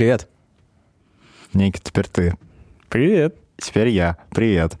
Привет. 0.00 0.30
Ники, 1.52 1.78
теперь 1.78 2.08
ты. 2.08 2.34
Привет. 2.88 3.36
Теперь 3.60 3.88
я. 3.88 4.16
Привет. 4.30 4.78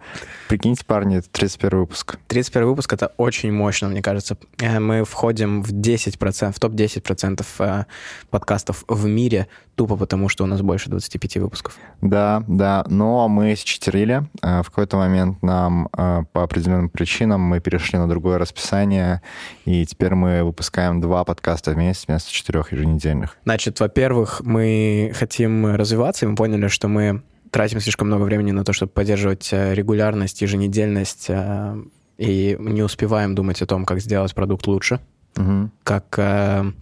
Прикиньте, 0.48 0.84
парни, 0.84 1.18
это 1.18 1.28
31 1.30 1.80
выпуск. 1.80 2.18
31 2.28 2.68
выпуск— 2.68 2.92
это 2.94 3.12
очень 3.18 3.52
мощно, 3.52 3.88
мне 3.88 4.02
кажется. 4.02 4.36
Э, 4.58 4.80
Мы 4.80 5.04
входим 5.04 5.62
в 5.62 5.70
10%, 5.72 6.52
в 6.52 6.58
топ-10% 6.58 7.44
э, 7.58 7.84
подкастов 8.30 8.84
в 8.88 9.06
мире, 9.06 9.48
тупо 9.74 9.96
потому, 9.96 10.28
что 10.28 10.44
у 10.44 10.46
нас 10.46 10.62
больше 10.62 10.88
25 10.88 11.36
выпусков. 11.36 11.76
Да, 12.00 12.42
да. 12.48 12.84
Но 12.88 13.28
мы 13.28 13.54
считерили. 13.54 14.22
Э, 14.42 14.62
В 14.62 14.70
какой-то 14.70 14.96
момент 14.96 15.42
нам 15.42 15.88
по 15.90 16.42
определенным 16.42 16.88
причинам 16.88 17.40
мы 17.42 17.60
перешли 17.60 17.98
на 17.98 18.08
другое 18.08 18.38
расписание, 18.38 19.20
и 19.66 19.84
теперь 19.84 20.14
мы 20.14 20.42
выпускаем 20.42 21.00
два 21.00 21.24
подкаста 21.24 21.72
в 21.72 21.76
месяц 21.76 22.06
вместо 22.08 22.32
четырех 22.32 22.72
еженедельных. 22.72 23.36
Значит, 23.44 23.78
во-первых, 23.80 24.40
мы 24.42 25.12
хотим 25.14 25.74
развиваться, 25.76 26.24
и 26.24 26.28
мы 26.28 26.34
поняли, 26.34 26.68
что 26.68 26.88
мы 26.88 27.22
тратим 27.50 27.80
слишком 27.80 28.08
много 28.08 28.22
времени 28.22 28.52
на 28.52 28.64
то, 28.64 28.72
чтобы 28.72 28.92
поддерживать 28.92 29.48
э, 29.52 29.74
регулярность, 29.74 30.40
еженедельность, 30.42 31.26
э, 31.28 31.76
и 32.18 32.56
не 32.58 32.82
успеваем 32.82 33.34
думать 33.34 33.62
о 33.62 33.66
том, 33.66 33.84
как 33.84 34.00
сделать 34.00 34.34
продукт 34.34 34.66
лучше. 34.66 35.00
Мгм. 35.36 35.70
как 35.84 36.18
э, 36.18 36.72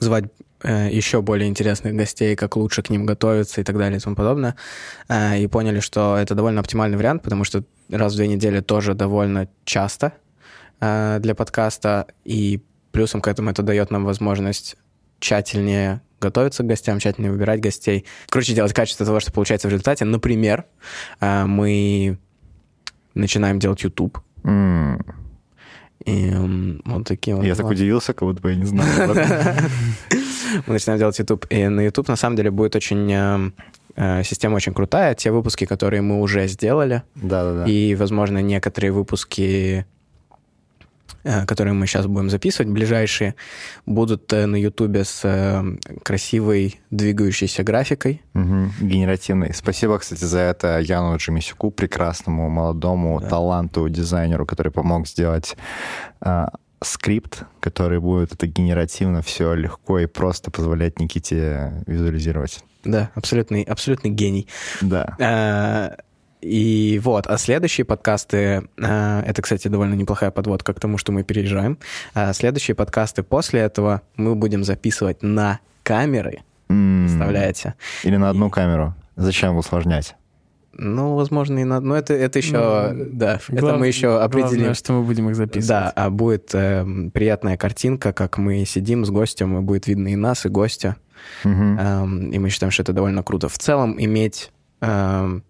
звать 0.00 0.24
еще 0.62 1.22
более 1.22 1.48
интересных 1.48 1.94
гостей, 1.94 2.34
как 2.34 2.56
лучше 2.56 2.82
к 2.82 2.90
ним 2.90 3.06
готовиться 3.06 3.60
и 3.60 3.64
так 3.64 3.78
далее 3.78 3.98
и 3.98 4.00
тому 4.00 4.16
подобное. 4.16 4.56
И 5.08 5.46
поняли, 5.46 5.78
что 5.78 6.16
это 6.16 6.34
довольно 6.34 6.60
оптимальный 6.60 6.98
вариант, 6.98 7.22
потому 7.22 7.44
что 7.44 7.62
раз 7.88 8.14
в 8.14 8.16
две 8.16 8.26
недели 8.26 8.58
тоже 8.58 8.94
довольно 8.94 9.48
часто 9.64 10.14
для 10.80 11.34
подкаста. 11.36 12.08
И 12.24 12.60
плюсом 12.90 13.20
к 13.20 13.28
этому 13.28 13.50
это 13.50 13.62
дает 13.62 13.92
нам 13.92 14.04
возможность 14.04 14.76
тщательнее 15.20 16.00
готовиться 16.20 16.62
к 16.62 16.66
гостям, 16.66 16.98
тщательнее 16.98 17.32
выбирать 17.32 17.60
гостей. 17.60 18.04
Короче, 18.28 18.54
делать 18.54 18.72
качество 18.72 19.04
того, 19.06 19.20
что 19.20 19.32
получается 19.32 19.68
в 19.68 19.70
результате. 19.70 20.04
Например, 20.04 20.64
э, 21.20 21.44
мы 21.46 22.18
начинаем 23.14 23.58
делать 23.58 23.82
YouTube. 23.82 24.18
М, 24.44 25.00
И 26.04 26.30
м, 26.30 26.80
вот 26.84 27.06
такие 27.06 27.36
вот 27.36 27.44
Я 27.44 27.54
так 27.54 27.66
удивился, 27.66 28.12
как 28.14 28.28
будто 28.28 28.40
бы 28.40 28.50
я 28.50 28.56
не 28.56 28.64
знал. 28.64 28.86
Мы 30.66 30.72
начинаем 30.74 30.98
делать 30.98 31.18
YouTube. 31.18 31.44
И 31.50 31.68
на 31.68 31.80
YouTube, 31.82 32.08
на 32.08 32.16
самом 32.16 32.36
деле, 32.36 32.50
будет 32.50 32.74
очень... 32.76 33.10
э, 33.12 33.50
э, 33.96 34.22
Система 34.24 34.54
очень 34.56 34.72
крутая. 34.72 35.14
Те 35.14 35.30
выпуски, 35.30 35.66
которые 35.66 36.00
мы 36.00 36.20
уже 36.20 36.46
сделали, 36.48 37.02
Да-да-да. 37.14 37.64
и, 37.66 37.94
возможно, 37.96 38.38
некоторые 38.40 38.92
выпуски, 38.92 39.84
которые 41.22 41.74
мы 41.74 41.86
сейчас 41.86 42.06
будем 42.06 42.30
записывать, 42.30 42.70
ближайшие, 42.72 43.34
будут 43.86 44.32
э, 44.32 44.46
на 44.46 44.56
YouTube 44.56 44.96
с 44.96 45.20
э, 45.24 45.62
красивой 46.02 46.80
двигающейся 46.90 47.62
графикой. 47.62 48.22
Мгм. 48.34 48.72
Генеративный. 48.80 49.52
Спасибо, 49.54 49.98
кстати, 49.98 50.24
за 50.24 50.38
это 50.40 50.78
Яну 50.80 51.16
Джимисюку, 51.16 51.70
прекрасному 51.70 52.48
молодому 52.48 53.20
Да. 53.20 53.28
таланту, 53.28 53.88
дизайнеру, 53.88 54.46
который 54.46 54.72
помог 54.72 55.06
сделать 55.08 55.56
а, 56.20 56.50
скрипт, 56.82 57.42
который 57.60 58.00
будет 58.00 58.32
это 58.32 58.46
генеративно 58.46 59.22
все 59.22 59.54
легко 59.54 59.98
и 59.98 60.06
просто 60.06 60.50
позволять 60.50 60.98
Никите 61.00 61.82
визуализировать. 61.86 62.60
Да, 62.84 63.10
абсолютный, 63.14 63.62
абсолютный 63.62 64.10
гений. 64.10 64.46
Да. 64.80 65.16
Э, 65.18 65.96
И 66.40 67.00
вот, 67.02 67.26
а 67.26 67.36
следующие 67.38 67.84
подкасты, 67.84 68.68
э, 68.76 69.22
это, 69.26 69.42
кстати, 69.42 69.68
довольно 69.68 69.94
неплохая 69.94 70.30
подводка 70.30 70.72
к 70.72 70.80
тому, 70.80 70.98
что 70.98 71.12
мы 71.12 71.24
переезжаем. 71.24 71.78
А 72.14 72.32
Следующие 72.32 72.74
подкасты 72.74 73.22
после 73.22 73.60
этого 73.60 74.02
мы 74.16 74.34
будем 74.34 74.64
записывать 74.64 75.22
на 75.22 75.60
камеры, 75.82 76.42
М, 76.68 77.06
представляете? 77.06 77.74
Или 78.04 78.16
на 78.16 78.30
одну 78.30 78.50
камеру. 78.50 78.94
Зачем 79.16 79.56
усложнять? 79.56 80.14
Ну, 80.72 81.16
возможно, 81.16 81.58
и 81.58 81.64
на... 81.64 81.80
Но 81.80 81.96
это, 81.96 82.14
это 82.14 82.38
еще... 82.38 82.92
Ну, 82.92 83.06
да, 83.12 83.40
это 83.48 83.60
Глав- 83.60 83.80
мы 83.80 83.88
еще 83.88 84.22
определим. 84.22 84.58
Главное, 84.58 84.74
что 84.74 84.92
мы 84.92 85.02
будем 85.02 85.28
их 85.28 85.34
записывать. 85.34 85.68
Да, 85.68 85.92
а 85.96 86.08
будет 86.08 86.54
э, 86.54 86.86
приятная 87.12 87.56
картинка, 87.56 88.12
как 88.12 88.38
мы 88.38 88.64
сидим 88.64 89.04
с 89.04 89.10
гостем, 89.10 89.58
и 89.58 89.60
будет 89.60 89.88
видно 89.88 90.08
и 90.08 90.14
нас, 90.16 90.46
и 90.46 90.48
гостя. 90.48 90.94
Мгм. 91.42 91.78
Эм, 91.80 92.30
и 92.30 92.38
мы 92.38 92.48
считаем, 92.50 92.70
что 92.70 92.82
это 92.82 92.92
довольно 92.92 93.24
круто. 93.24 93.48
В 93.48 93.58
целом, 93.58 93.96
иметь 93.98 94.52
эм, 94.80 95.42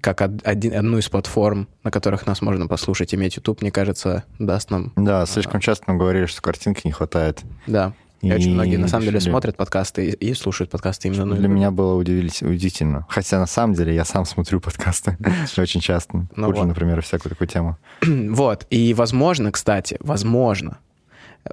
как 0.00 0.20
од- 0.20 0.46
один- 0.46 0.74
одну 0.74 0.98
из 0.98 1.08
платформ, 1.08 1.68
на 1.84 1.90
которых 1.90 2.26
нас 2.26 2.40
можно 2.42 2.66
послушать, 2.66 3.14
иметь 3.14 3.36
YouTube, 3.36 3.60
мне 3.62 3.70
кажется, 3.70 4.24
даст 4.38 4.70
нам... 4.70 4.92
Да, 4.96 5.26
слишком 5.26 5.60
часто 5.60 5.84
нам 5.88 5.98
говорили, 5.98 6.26
что 6.26 6.40
картинки 6.42 6.82
не 6.84 6.92
хватает. 6.92 7.42
Да. 7.66 7.92
И, 8.22 8.32
очень 8.32 8.52
многие, 8.54 8.76
на 8.76 8.86
самом 8.86 9.04
деле, 9.06 9.18
смотрят 9.20 9.56
подкасты 9.56 10.10
и, 10.10 10.30
и 10.30 10.34
слушают 10.34 10.70
подкасты 10.70 11.08
именно 11.08 11.24
на 11.24 11.34
Для 11.34 11.42
YouTube. 11.42 11.56
меня 11.56 11.70
было 11.72 11.94
удивитель- 11.96 12.46
удивительно. 12.46 13.04
Хотя 13.08 13.40
на 13.40 13.46
самом 13.46 13.74
деле 13.74 13.92
я 13.94 14.04
сам 14.04 14.24
смотрю 14.24 14.60
подкасты 14.60 15.18
очень 15.58 15.80
часто. 15.80 16.26
Ну 16.36 16.46
Куджи, 16.46 16.60
вот. 16.60 16.66
например, 16.68 17.02
всякую 17.02 17.30
такую 17.30 17.48
тему. 17.48 17.76
Вот. 18.06 18.66
И, 18.70 18.94
возможно, 18.94 19.50
кстати, 19.50 19.96
возможно, 19.98 20.78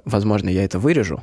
возможно, 0.04 0.48
я 0.48 0.62
это 0.64 0.78
вырежу, 0.78 1.20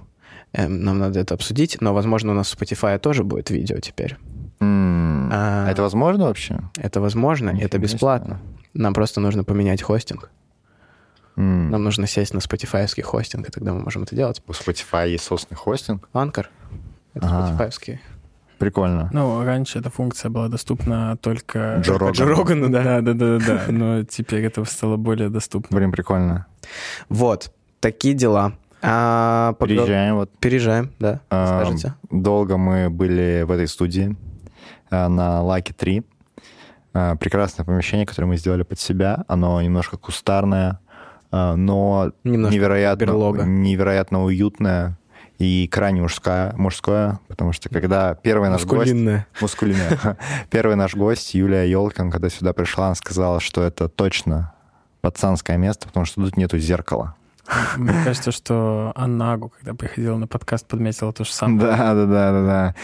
эм, 0.51 0.83
нам 0.83 0.99
надо 0.99 1.21
это 1.21 1.33
обсудить, 1.35 1.77
но, 1.79 1.93
возможно, 1.93 2.31
у 2.33 2.35
нас 2.35 2.51
в 2.53 2.61
Spotify 2.61 2.99
тоже 2.99 3.23
будет 3.23 3.49
видео 3.49 3.79
теперь. 3.79 4.17
М, 4.59 4.96
А, 5.31 5.65
а 5.67 5.71
Это 5.71 5.81
возможно 5.81 6.25
вообще? 6.25 6.59
Это 6.77 7.01
возможно, 7.01 7.49
Нифига 7.51 7.65
это 7.65 7.77
себе. 7.77 7.83
бесплатно. 7.83 8.39
Нам 8.73 8.93
просто 8.93 9.19
нужно 9.21 9.43
поменять 9.43 9.81
хостинг. 9.81 10.29
М. 11.35 11.69
Нам 11.69 11.83
нужно 11.83 12.07
сесть 12.07 12.33
на 12.33 12.39
Spotify 12.39 13.01
хостинг, 13.01 13.47
и 13.47 13.51
тогда 13.51 13.73
мы 13.73 13.81
можем 13.81 14.03
это 14.03 14.15
делать. 14.15 14.41
У 14.47 14.51
Spotify 14.51 15.09
есть 15.09 15.23
собственный 15.25 15.57
хостинг. 15.57 16.09
Анкор. 16.13 16.49
Это 17.13 17.27
Ага. 17.27 17.63
Spotify. 17.65 17.99
Прикольно. 18.57 19.09
Ну, 19.13 19.43
раньше 19.43 19.77
эта 19.77 19.91
функция 19.91 20.29
была 20.31 20.47
доступна 20.47 21.15
только... 21.17 21.77
Джо 21.81 21.93
Роган. 21.99 22.13
Джо 22.13 22.25
Рогану, 22.25 22.69
да. 22.69 22.83
Да, 22.83 23.01
да, 23.01 23.13
да, 23.13 23.37
да, 23.37 23.45
да. 23.45 23.61
Но 23.71 24.03
теперь 24.03 24.45
это 24.45 24.65
стало 24.65 24.97
более 24.97 25.29
доступно. 25.29 25.77
Блин, 25.77 25.91
прикольно. 25.91 26.47
Вот, 27.07 27.51
такие 27.79 28.15
дела. 28.15 28.53
А, 28.81 29.53
Переезжаем. 29.59 30.15
Вот. 30.15 30.31
Переезжаем, 30.39 30.91
да, 30.99 31.21
А, 31.29 31.61
скажете? 31.61 31.93
Долго 32.09 32.57
мы 32.57 32.89
были 32.89 33.43
в 33.47 33.51
этой 33.51 33.67
студии 33.67 34.15
на 34.89 35.41
Лаки 35.41 35.73
3. 35.73 36.03
А, 36.93 37.15
Прекрасное 37.15 37.65
помещение, 37.65 38.05
которое 38.05 38.27
мы 38.27 38.37
сделали 38.37 38.63
под 38.63 38.79
себя. 38.79 39.23
Оно 39.27 39.61
немножко 39.61 39.97
кустарное, 39.97 40.79
а, 41.31 41.55
но 41.55 42.11
Немножко 42.23 42.55
невероятно, 42.55 43.03
берлога. 43.03 43.43
невероятно 43.43 44.23
уютное 44.23 44.97
и 45.37 45.67
крайне 45.67 46.01
мужское, 46.01 46.53
мужское, 46.57 47.19
потому 47.27 47.53
что 47.53 47.69
когда 47.69 48.15
первый 48.15 48.49
наш 48.49 48.65
гость... 48.65 48.91
Мускулинная. 48.91 49.27
Мускулинная. 49.39 50.17
Первый 50.49 50.75
наш 50.75 50.95
гость, 50.95 51.35
Юлия 51.35 51.69
Елкин, 51.69 52.09
когда 52.09 52.29
сюда 52.29 52.53
пришла, 52.53 52.87
она 52.87 52.95
сказала, 52.95 53.39
что 53.39 53.61
это 53.61 53.87
точно 53.87 54.53
пацанское 55.01 55.57
место, 55.57 55.87
потому 55.87 56.05
что 56.07 56.23
тут 56.23 56.37
нету 56.37 56.57
зеркала. 56.57 57.15
Мне 57.77 57.93
кажется, 58.03 58.31
что 58.31 58.91
Анагу, 58.95 59.49
когда 59.57 59.73
приходила 59.73 60.17
на 60.17 60.27
подкаст, 60.27 60.67
подметила 60.67 61.13
то 61.13 61.23
же 61.23 61.31
самое. 61.31 61.59
Да, 61.59 61.77
да, 61.93 62.05
да, 62.05 62.31
да, 62.31 62.45
да. 62.45 62.75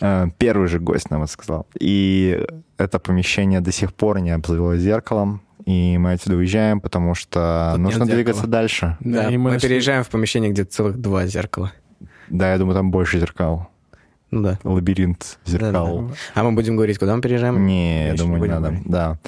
Э, 0.00 0.30
Первый 0.38 0.68
же 0.68 0.78
гость 0.78 1.10
нам 1.10 1.22
это 1.22 1.32
сказал. 1.32 1.66
И 1.78 2.44
это 2.78 2.98
помещение 2.98 3.60
до 3.60 3.72
сих 3.72 3.92
пор 3.94 4.20
не 4.20 4.30
обзавелось 4.30 4.80
зеркалом, 4.80 5.42
и 5.64 5.98
мы 5.98 6.12
отсюда 6.12 6.36
уезжаем, 6.36 6.80
потому 6.80 7.14
что 7.14 7.72
Тут 7.74 7.82
нужно 7.82 8.06
двигаться 8.06 8.46
дальше. 8.46 8.96
Да, 9.00 9.24
Да, 9.24 9.30
и 9.30 9.36
мы, 9.36 9.44
мы 9.44 9.50
нашли- 9.54 9.68
переезжаем 9.68 10.04
в 10.04 10.08
помещение, 10.08 10.50
где 10.50 10.64
целых 10.64 10.98
два 10.98 11.26
зеркала. 11.26 11.72
Да, 12.28 12.52
я 12.52 12.58
думаю, 12.58 12.74
там 12.74 12.90
больше 12.90 13.18
зеркал. 13.20 13.68
Ну 14.30 14.42
да. 14.42 14.58
Лабиринт 14.64 15.38
зеркал. 15.44 16.10
А 16.34 16.42
мы 16.42 16.52
будем 16.52 16.74
говорить, 16.76 16.98
куда 16.98 17.14
мы 17.14 17.22
переезжаем? 17.22 17.64
Не, 17.66 18.08
я 18.08 18.14
думаю, 18.14 18.34
не 18.34 18.38
будем 18.40 18.52
надо. 18.54 18.66
говорить. 18.68 18.86
Да. 18.86 19.18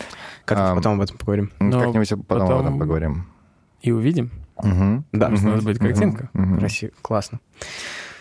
Как-нибудь 0.44 0.72
А, 0.72 0.74
потом 0.76 0.94
об 0.94 1.00
этом 1.02 1.18
поговорим. 1.18 1.50
Ну, 1.60 1.70
Но 1.70 1.80
Как-нибудь 1.80 2.08
потом 2.08 2.20
об 2.20 2.26
потом- 2.48 2.60
этом 2.62 2.78
поговорим. 2.78 3.26
И 3.80 3.92
увидим. 3.92 4.30
Мгм. 4.62 5.04
Да. 5.12 5.28
У 5.28 5.30
нас 5.32 5.62
будет 5.64 5.78
картинка. 5.78 6.30
Мгм. 6.32 6.58
Красиво, 6.58 6.92
классно. 7.02 7.40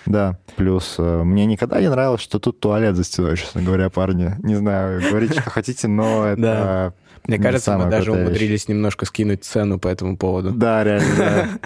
Да. 0.06 0.38
Плюс 0.56 0.96
э, 1.00 1.24
мне 1.24 1.46
никогда 1.46 1.82
не 1.82 1.90
нравилось, 1.90 2.22
что 2.22 2.40
тут 2.40 2.60
туалет 2.60 2.96
за 2.96 3.04
стеной, 3.04 3.36
честно 3.38 3.62
говоря, 3.62 3.90
парни. 3.90 4.36
Не 4.44 4.56
знаю, 4.56 5.02
говорите, 5.02 5.42
что 5.42 5.50
хотите, 5.50 5.88
но 5.88 6.26
это... 6.28 6.42
Да. 6.42 6.94
Мне 7.28 7.38
Не 7.38 7.44
кажется, 7.44 7.78
мы 7.78 7.90
даже 7.90 8.14
умудрились 8.14 8.70
немножко 8.70 9.06
скинуть 9.06 9.44
цену 9.44 9.80
по 9.80 9.90
этому 9.90 10.16
поводу. 10.18 10.52
Да, 10.52 10.84
реально, 10.86 11.60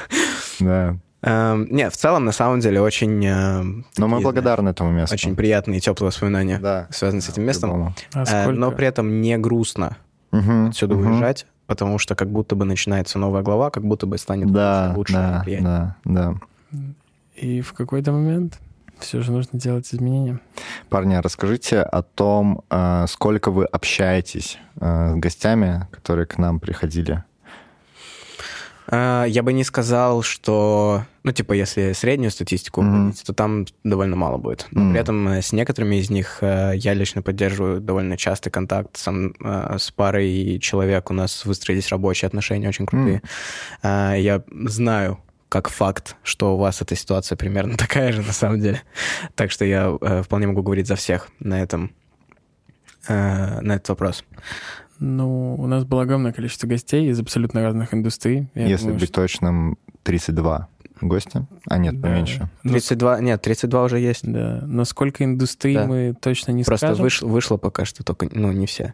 да. 0.60 0.96
Эм, 1.24 1.68
не, 1.70 1.88
в 1.88 1.96
целом, 1.96 2.26
на 2.26 2.32
самом 2.32 2.62
деле, 2.62 2.82
очень... 2.82 3.24
эм, 3.24 3.86
Но 3.98 4.08
мы 4.08 4.22
благодарны 4.22 4.70
этому 4.70 4.90
месту. 4.92 5.14
Очень 5.14 5.36
приятные 5.36 5.78
и 5.78 5.80
теплые 5.80 6.08
воспоминания 6.08 6.58
Да. 6.58 6.88
связаны 6.90 7.22
с 7.22 7.30
этим 7.30 7.44
местом. 7.44 7.94
А 8.14 8.22
Э, 8.24 8.26
сколько? 8.26 8.60
но 8.60 8.72
при 8.72 8.88
этом 8.88 9.22
не 9.22 9.38
грустно 9.38 9.98
отсюда 10.32 10.96
уезжать, 10.96 11.46
потому 11.72 12.00
что 12.00 12.16
как 12.16 12.30
будто 12.30 12.58
бы 12.58 12.66
начинается 12.66 13.18
новая 13.18 13.44
глава, 13.44 13.70
как 13.70 13.86
будто 13.86 14.06
бы 14.06 14.18
станет 14.18 14.52
Да, 14.52 14.92
лучше, 14.94 15.14
да, 15.14 15.30
лучше, 15.30 15.44
приятнее. 15.46 15.96
да, 16.04 16.36
да. 16.74 16.82
И 17.38 17.62
в 17.62 17.72
какой-то 17.72 18.12
момент 18.12 18.60
все 19.00 19.22
же 19.22 19.32
нужно 19.32 19.58
делать 19.58 19.88
изменения. 19.94 20.42
Парни, 20.90 21.16
расскажите 21.16 21.80
о 21.80 22.02
том, 22.02 22.62
э, 22.70 23.06
сколько 23.08 23.52
вы 23.52 23.64
общаетесь 23.64 24.58
э, 24.82 25.14
с 25.16 25.16
гостями, 25.16 25.88
которые 25.92 26.26
к 26.26 26.38
нам 26.38 26.60
приходили. 26.60 27.24
А, 28.88 29.26
Я 29.26 29.44
бы 29.44 29.54
не 29.54 29.64
сказал, 29.64 30.22
что... 30.24 31.04
Ну, 31.24 31.32
типа, 31.32 31.54
если 31.54 31.94
среднюю 31.94 32.32
статистику 32.32 32.82
Мгм. 32.82 32.92
выводить, 33.02 33.24
то 33.24 33.34
там 33.34 33.66
довольно 33.84 34.16
мало 34.16 34.38
будет. 34.38 34.68
Но 34.72 34.82
Мгм. 34.82 34.92
при 34.92 35.00
этом 35.02 35.28
э, 35.30 35.42
с 35.42 35.52
некоторыми 35.54 35.98
из 35.98 36.10
них 36.10 36.40
э, 36.42 36.74
я 36.76 36.94
лично 36.94 37.22
поддерживаю 37.22 37.80
довольно 37.80 38.18
частый 38.18 38.52
контакт. 38.52 38.98
Сам 38.98 39.34
э, 39.40 39.78
с 39.78 39.92
парой 39.92 40.58
человек 40.60 41.12
у 41.12 41.14
нас 41.14 41.46
выстроились 41.46 41.90
рабочие 41.90 42.28
отношения 42.28 42.68
очень 42.70 42.86
крутые. 42.88 43.22
А, 43.84 44.14
Я 44.16 44.44
знаю 44.66 45.20
как 45.50 45.68
факт, 45.70 46.16
что 46.24 46.56
у 46.56 46.58
вас 46.58 46.82
эта 46.82 46.96
ситуация 46.96 47.36
примерно 47.36 47.76
такая 47.78 48.12
же 48.14 48.22
на 48.22 48.34
самом 48.34 48.60
деле. 48.60 48.82
Так 49.36 49.52
что 49.52 49.64
я 49.66 49.96
э, 50.02 50.24
вполне 50.24 50.48
могу 50.48 50.64
говорить 50.64 50.88
за 50.88 50.96
всех 50.96 51.28
на 51.40 51.62
этом 51.62 51.92
э, 53.08 53.60
на 53.62 53.74
этот 53.76 53.90
вопрос. 53.90 54.24
Ну, 55.02 55.56
у 55.56 55.66
нас 55.66 55.84
было 55.84 56.04
огромное 56.04 56.32
количество 56.32 56.68
гостей 56.68 57.10
из 57.10 57.20
абсолютно 57.20 57.64
разных 57.64 57.92
индустрий. 57.94 58.48
Я 58.54 58.68
Если 58.68 58.84
думаю, 58.86 59.00
быть 59.00 59.10
что- 59.10 59.22
точным, 59.22 59.78
32 60.04 60.68
гостя. 61.02 61.48
А 61.68 61.80
нет, 61.80 62.00
Да. 62.00 62.08
поменьше. 62.08 62.50
Ну, 62.64 62.72
32, 62.74 63.20
нет, 63.20 63.42
32 63.42 63.84
уже 63.84 63.98
есть. 64.00 64.22
Да, 64.32 64.62
но 64.64 64.86
сколько 64.86 65.24
индустрий 65.24 65.74
Да. 65.74 65.88
мы 65.88 66.16
точно 66.22 66.52
не 66.52 66.64
Просто 66.64 66.88
скажем. 66.88 67.04
вышло, 67.04 67.28
вышло 67.28 67.58
пока 67.58 67.84
что 67.86 68.04
только, 68.04 68.30
ну, 68.32 68.52
не 68.52 68.68
все. 68.68 68.94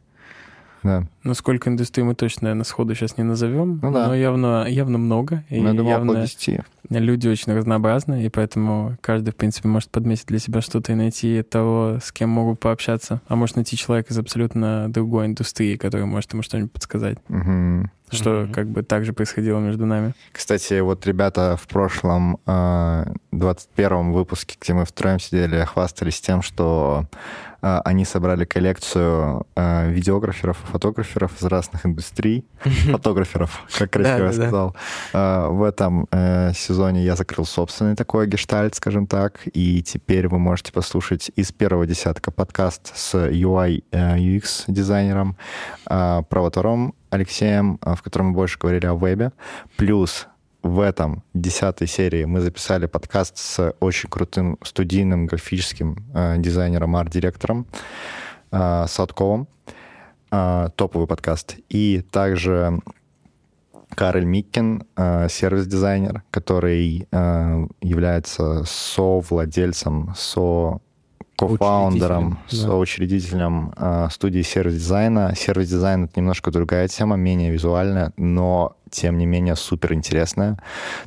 Да. 0.84 1.04
Но 1.24 1.34
сколько 1.34 1.70
индустрий 1.70 2.04
мы 2.04 2.16
точно, 2.16 2.46
наверное, 2.46 2.64
сходу 2.64 2.96
сейчас 2.96 3.18
не 3.18 3.24
назовем. 3.24 3.80
Ну 3.82 3.92
да. 3.92 4.08
Но 4.08 4.16
явно, 4.16 4.66
явно 4.68 4.98
много. 4.98 5.44
И 5.50 5.60
Ну, 5.60 5.68
я 5.68 5.74
думаю, 5.74 5.98
около 5.98 6.14
явно 6.16 6.22
10. 6.22 6.60
люди 6.90 7.28
очень 7.28 7.54
разнообразны, 7.54 8.26
и 8.26 8.30
поэтому 8.30 8.96
каждый, 9.02 9.32
в 9.32 9.36
принципе, 9.36 9.68
может 9.68 9.90
подметить 9.90 10.28
для 10.28 10.40
себя 10.40 10.62
что-то 10.62 10.92
и 10.94 10.96
найти 10.96 11.42
того, 11.44 11.98
с 12.02 12.12
кем 12.12 12.30
могут 12.30 12.60
пообщаться. 12.60 13.22
А 13.28 13.36
может 13.36 13.56
найти 13.58 13.76
человека 13.76 14.14
из 14.14 14.18
абсолютно 14.20 14.86
другой 14.90 15.26
индустрии, 15.26 15.76
который 15.76 16.06
может 16.06 16.32
ему 16.34 16.44
что-нибудь 16.44 16.72
подсказать. 16.72 17.18
Мгм. 17.28 17.92
Что 18.10 18.44
Мгм. 18.44 18.54
как 18.54 18.68
бы 18.70 18.84
так 18.84 19.04
же 19.04 19.12
происходило 19.12 19.60
между 19.60 19.86
нами. 19.86 20.14
Кстати, 20.32 20.80
вот 20.80 21.06
ребята 21.06 21.58
в 21.62 21.68
прошлом 21.68 22.38
э, 22.46 23.06
21 23.34 24.14
выпуске, 24.14 24.56
где 24.62 24.74
мы 24.74 24.86
втроем 24.86 25.20
сидели, 25.20 25.66
хвастались 25.66 26.22
тем, 26.22 26.42
что 26.42 27.06
они 27.62 28.06
собрали 28.06 28.45
коллекцию 28.45 29.45
э, 29.56 29.92
видеограферов 29.92 30.63
и 30.63 30.71
фотограферов 30.71 31.31
из 31.42 31.45
разных 31.45 31.86
индустрий. 31.86 32.45
Фотограферов, 32.92 33.63
как 33.77 33.92
красиво 33.92 34.25
я 34.25 34.33
сказал. 34.33 34.75
Э, 35.13 35.48
В 35.50 35.63
этом 35.63 36.07
э, 36.12 36.54
сезоне 36.54 37.04
я 37.04 37.15
закрыл 37.15 37.45
собственный 37.45 37.95
такой 37.95 38.27
гештальт, 38.27 38.75
скажем 38.75 39.07
так, 39.07 39.42
и 39.54 39.81
теперь 39.81 40.27
вы 40.27 40.39
можете 40.39 40.71
послушать 40.71 41.31
из 41.36 41.51
первого 41.51 41.86
десятка 41.86 42.31
подкаст 42.31 42.95
с 42.95 43.15
UI 43.15 43.83
э, 43.92 44.18
UX 44.18 44.63
дизайнером, 44.68 45.38
правотором 45.86 46.94
Алексеем, 47.09 47.80
в 47.81 48.01
котором 48.01 48.27
мы 48.27 48.33
больше 48.33 48.59
говорили 48.59 48.86
о 48.86 48.95
вебе. 48.95 49.31
Плюс 49.77 50.27
в 50.68 50.81
этом 50.81 51.24
десятой 51.34 51.88
серии 51.88 52.25
мы 52.25 52.42
записали 52.42 52.86
подкаст 52.86 53.38
с 53.38 53.74
очень 53.80 54.10
крутым 54.10 54.58
студийным 54.64 55.25
графическим 55.25 56.06
э, 56.14 56.36
дизайнером, 56.38 56.96
арт-директором 56.96 57.66
э, 58.52 58.86
Садковым. 58.88 59.48
Э, 60.30 60.69
топовый 60.75 61.08
подкаст. 61.08 61.56
И 61.69 62.02
также 62.12 62.80
Карель 63.90 64.25
Миккин, 64.25 64.84
э, 64.98 65.30
сервис-дизайнер, 65.30 66.24
который 66.31 67.08
э, 67.10 67.68
является 67.81 68.64
совладельцем, 68.66 70.14
со 70.18 70.81
кофаундером, 71.38 72.25
Учредителем, 72.28 72.39
да. 72.51 72.57
соучредителем 72.68 73.74
э, 73.78 74.07
студии 74.12 74.42
сервис-дизайна. 74.42 75.34
Сервис-дизайн— 75.36 76.04
это 76.06 76.19
немножко 76.19 76.51
другая 76.51 76.88
тема, 76.88 77.16
менее 77.16 77.51
визуальная, 77.51 78.12
но 78.18 78.75
тем 78.89 79.18
не 79.18 79.25
менее 79.25 79.56
супер 79.56 79.94
интересная. 79.94 80.57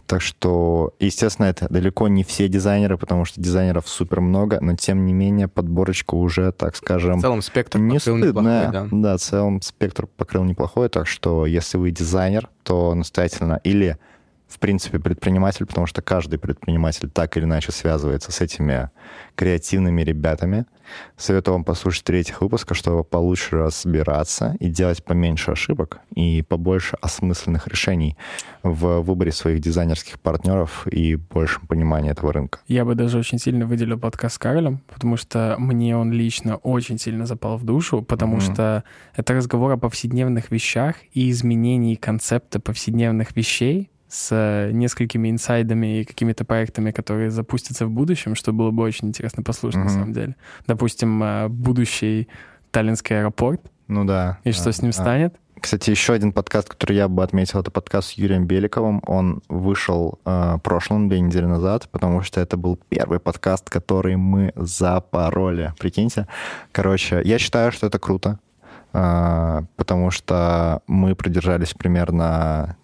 Так 0.07 0.21
что, 0.21 0.93
естественно, 1.01 1.47
это 1.47 1.67
далеко 1.69 2.09
не 2.09 2.25
все 2.25 2.47
дизайнеры, 2.49 2.97
потому 2.99 3.25
что 3.25 3.41
дизайнеров 3.41 3.89
супер 3.89 4.21
много, 4.21 4.59
но 4.61 4.77
тем 4.77 5.05
не 5.07 5.13
менее 5.13 5.49
подборочка 5.49 6.15
уже, 6.15 6.53
так 6.53 6.77
скажем, 6.77 7.19
В 7.19 7.23
целом 7.23 7.43
спектр 7.43 7.79
не 7.79 7.99
покрыл 7.99 8.19
стыдная. 8.19 8.67
неплохой, 8.69 8.89
да. 8.91 8.97
да. 9.13 9.17
в 9.17 9.21
целом 9.21 9.63
спектр 9.63 10.07
покрыл 10.07 10.45
неплохой, 10.45 10.89
так 10.89 11.07
что 11.07 11.47
если 11.47 11.79
вы 11.79 11.91
дизайнер, 11.91 12.49
то 12.63 12.95
настоятельно 12.95 13.61
или 13.65 13.97
в 14.51 14.59
принципе, 14.59 14.99
предприниматель, 14.99 15.65
потому 15.65 15.87
что 15.87 16.03
каждый 16.03 16.39
предприниматель 16.39 17.09
так 17.09 17.37
или 17.37 17.45
иначе 17.45 17.71
связывается 17.73 18.33
с 18.33 18.41
этими 18.41 18.91
креативными 19.37 20.03
ребятами. 20.03 20.67
Советую 21.17 21.55
вам 21.55 21.65
послушать 21.65 22.03
третьих 22.03 22.41
выпуска, 22.43 22.75
чтобы 22.75 23.05
получше 23.05 23.59
разбираться 23.59 24.57
и 24.59 24.69
делать 24.69 25.05
поменьше 25.05 25.53
ошибок 25.53 26.01
и 26.17 26.43
побольше 26.43 26.97
осмысленных 27.01 27.69
решений 27.69 28.17
в 28.65 29.01
выборе 29.03 29.31
своих 29.31 29.61
дизайнерских 29.61 30.19
партнеров 30.19 30.89
и 30.89 31.15
большем 31.15 31.69
понимании 31.69 32.11
этого 32.11 32.33
рынка. 32.33 32.59
Я 32.67 32.85
бы 32.85 32.97
даже 32.97 33.19
очень 33.19 33.39
сильно 33.39 33.67
выделил 33.67 33.99
подкаст 34.01 34.35
с 34.35 34.39
Карлем, 34.39 34.81
потому 34.93 35.17
что 35.17 35.55
мне 35.59 35.97
он 35.97 36.11
лично 36.11 36.57
очень 36.57 36.99
сильно 36.99 37.25
запал 37.25 37.57
в 37.57 37.65
душу, 37.65 38.03
потому 38.03 38.37
Мгм. 38.39 38.53
что 38.53 38.83
это 39.15 39.33
разговор 39.35 39.71
о 39.71 39.77
повседневных 39.77 40.51
вещах 40.51 40.97
и 41.13 41.31
изменении 41.31 41.95
концепта 41.95 42.59
повседневных 42.59 43.37
вещей 43.37 43.91
с 44.11 44.29
э, 44.33 44.71
несколькими 44.73 45.31
инсайдами 45.31 46.01
и 46.01 46.05
какими-то 46.05 46.45
проектами, 46.45 46.91
которые 46.91 47.31
запустятся 47.31 47.87
в 47.87 47.91
будущем, 47.91 48.35
что 48.35 48.53
было 48.53 48.73
бы 48.73 48.83
очень 48.83 49.09
интересно 49.09 49.43
послушать 49.45 49.79
на 49.79 49.85
Мгм. 49.85 49.93
самом 49.93 50.13
деле. 50.13 50.35
Допустим, 50.67 51.23
э, 51.23 51.49
будущий 51.49 52.29
Таллинский 52.73 53.19
аэропорт, 53.21 53.61
Ну 53.89 54.05
да. 54.05 54.39
и 54.45 54.51
что 54.53 54.65
да, 54.67 54.73
с 54.73 54.83
ним 54.83 54.91
да. 54.91 55.01
станет. 55.01 55.35
Кстати, 55.61 55.91
еще 55.91 56.15
один 56.15 56.33
подкаст, 56.33 56.71
который 56.71 56.97
я 56.97 57.07
бы 57.07 57.23
отметил, 57.23 57.61
это 57.61 57.71
подкаст 57.71 58.09
с 58.09 58.13
Юрием 58.13 58.47
Беликовым. 58.47 59.03
Он 59.07 59.43
вышел 59.49 60.19
э, 60.25 60.57
прошлым, 60.65 61.09
две 61.09 61.21
недели 61.21 61.45
назад, 61.45 61.89
потому 61.91 62.23
что 62.23 62.41
это 62.41 62.57
был 62.57 62.79
первый 62.89 63.21
подкаст, 63.21 63.69
который 63.71 64.17
мы 64.17 64.53
запороли. 64.57 65.73
Прикиньте. 65.79 66.27
Короче, 66.73 67.21
я 67.25 67.39
считаю, 67.39 67.73
что 67.73 67.87
это 67.87 67.99
круто, 67.99 68.39
э, 68.93 69.61
потому 69.77 70.11
что 70.11 70.81
мы 70.87 71.15
продержались 71.15 71.75
примерно 71.75 72.77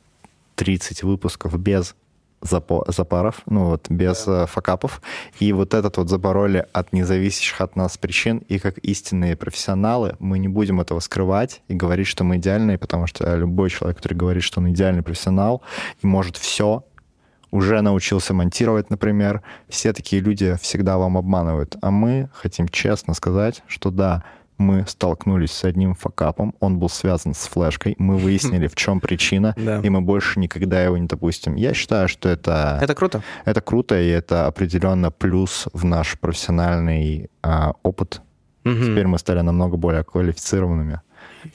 30 0.56 1.03
выпусков 1.05 1.58
без 1.58 1.94
запо- 2.43 2.85
запаров, 2.93 3.43
ну 3.47 3.67
вот, 3.67 3.87
без 3.88 4.26
э, 4.26 4.47
факапов. 4.47 5.00
И 5.38 5.53
вот 5.53 5.75
этот 5.75 5.97
вот 5.97 6.08
запороли 6.08 6.67
от 6.73 6.93
независящих 6.93 7.61
от 7.61 7.76
нас 7.76 7.97
причин. 7.99 8.38
И 8.49 8.58
как 8.58 8.79
истинные 8.79 9.37
профессионалы 9.37 10.17
мы 10.19 10.38
не 10.38 10.49
будем 10.49 10.81
этого 10.81 11.00
скрывать 11.00 11.62
и 11.69 11.75
говорить, 11.75 12.06
что 12.06 12.25
мы 12.25 12.37
идеальные, 12.37 12.79
потому 12.79 13.06
что 13.06 13.35
любой 13.37 13.70
человек, 13.70 13.97
который 13.99 14.14
говорит, 14.14 14.43
что 14.43 14.61
он 14.61 14.70
идеальный 14.70 15.03
профессионал 15.03 15.62
и 16.03 16.06
может 16.06 16.37
все, 16.37 16.85
уже 17.50 17.81
научился 17.81 18.35
монтировать, 18.35 18.91
например, 18.91 19.43
все 19.69 19.93
такие 19.93 20.20
люди 20.20 20.56
всегда 20.61 20.99
вам 20.99 21.17
обманывают. 21.17 21.76
А 21.81 21.91
мы 21.91 22.29
хотим 22.35 22.69
честно 22.69 23.14
сказать, 23.14 23.62
что 23.67 23.91
да, 23.91 24.25
мы 24.58 24.85
столкнулись 24.87 25.52
с 25.52 25.64
одним 25.64 25.95
факапом, 25.95 26.54
он 26.61 26.78
был 26.78 26.88
связан 26.88 27.35
с 27.35 27.47
флешкой, 27.47 27.95
мы 27.99 28.16
выяснили, 28.19 28.66
в 28.66 28.75
чем 28.75 29.00
причина, 29.00 29.54
и 29.57 29.88
мы 29.90 30.00
больше 30.00 30.40
никогда 30.40 30.83
его 30.83 30.97
не 30.97 31.07
допустим. 31.07 31.54
Я 31.54 31.75
считаю, 31.75 32.09
что 32.09 32.28
это, 32.28 32.78
Это 32.83 32.95
круто. 32.95 33.23
это 33.45 33.61
круто, 33.61 34.00
и 34.00 34.09
это 34.09 34.47
определенно 34.47 35.11
плюс 35.11 35.69
в 35.73 35.85
наш 35.85 36.19
профессиональный 36.19 37.30
а, 37.42 37.73
опыт. 37.83 38.21
Теперь 38.64 39.07
мы 39.07 39.19
стали 39.19 39.42
намного 39.42 39.76
более 39.76 40.02
квалифицированными. 40.02 41.00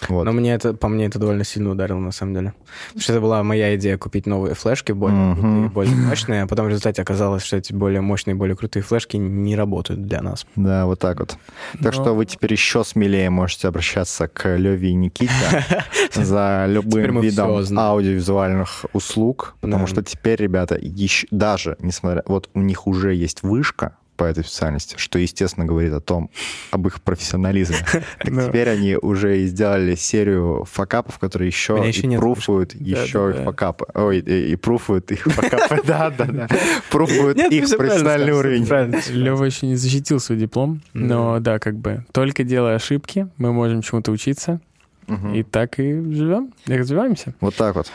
Вот. 0.10 0.24
Но 0.26 0.32
мне 0.32 0.54
это, 0.54 0.74
по 0.74 0.88
мне 0.88 1.06
это 1.06 1.20
довольно 1.20 1.44
сильно 1.44 1.72
ударило, 1.72 2.00
на 2.00 2.12
самом 2.12 2.34
деле. 2.34 2.54
Потому 2.88 3.02
что 3.02 3.14
это 3.14 3.22
была 3.22 3.44
моя 3.44 3.76
идея 3.76 3.98
купить 3.98 4.26
новые 4.26 4.56
флешки, 4.56 4.92
более 4.92 5.36
крутые, 5.36 5.70
более 5.70 5.96
мощные, 5.96 6.44
а 6.44 6.48
потом 6.48 6.66
в 6.66 6.70
результате 6.70 7.02
оказалось, 7.02 7.44
что 7.44 7.58
эти 7.58 7.74
более 7.74 8.02
мощные, 8.02 8.36
более 8.36 8.56
крутые 8.56 8.84
флешки 8.84 9.18
не 9.18 9.56
работают 9.56 10.06
для 10.06 10.22
нас. 10.22 10.46
Да, 10.56 10.86
вот 10.86 11.00
так 11.00 11.20
вот. 11.20 11.38
Так 11.74 11.82
Но- 11.82 11.92
что 11.92 12.16
вы 12.16 12.26
теперь 12.26 12.52
еще 12.52 12.84
смелее 12.84 13.30
можете 13.30 13.68
обращаться 13.68 14.28
к 14.28 14.58
Леве 14.58 14.90
и 14.90 14.94
Никите 14.94 15.32
за 16.14 16.66
любым 16.68 17.22
видом 17.22 17.52
аудиовизуальных 17.78 18.86
услуг, 18.94 19.56
потому 19.62 19.88
что 19.88 20.04
теперь, 20.04 20.42
ребята, 20.42 20.78
еще, 20.80 21.28
даже 21.32 21.78
несмотря... 21.80 22.24
Вот 22.26 22.50
у 22.54 22.62
них 22.62 22.88
уже 22.88 23.14
есть 23.14 23.44
вышка 23.44 23.98
по 24.22 24.26
этой 24.26 24.44
специальности, 24.44 24.98
что, 25.00 25.18
естественно, 25.18 25.66
говорит 25.66 25.92
о 25.94 26.00
том, 26.00 26.30
об 26.70 26.86
их 26.86 27.02
профессионализме. 27.02 27.78
Теперь 28.24 28.70
они 28.70 28.96
уже 28.96 29.42
и 29.42 29.48
сделали 29.48 29.96
серию 29.96 30.64
факапов, 30.72 31.18
которые 31.18 31.48
еще 31.48 31.90
и 31.90 32.18
пруфуют 32.18 32.76
еще 32.76 33.34
их 33.36 33.44
факапы. 33.44 33.88
Ой, 33.96 34.20
и, 34.20 34.56
пруфуют 34.58 35.12
их 35.12 35.22
факапы. 35.26 35.80
Да-да-да. 35.84 36.48
Пруфуют 36.92 37.40
их 37.40 37.68
профессиональный 37.76 38.32
уровень. 38.32 38.64
Лева 39.10 39.44
еще 39.44 39.66
не 39.66 39.76
защитил 39.76 40.20
свой 40.20 40.38
диплом, 40.38 40.84
но 40.94 41.40
да, 41.40 41.58
как 41.58 41.78
бы 41.78 42.06
только 42.12 42.44
делая 42.44 42.76
ошибки, 42.76 43.28
мы 43.38 43.52
можем 43.54 43.82
чему-то 43.82 44.12
учиться, 44.12 44.62
и 45.34 45.42
так 45.42 45.80
и 45.80 45.94
живем, 45.94 46.54
и 46.68 46.78
развиваемся. 46.78 47.34
Вот 47.40 47.56
так 47.56 47.76
вот. 47.76 47.92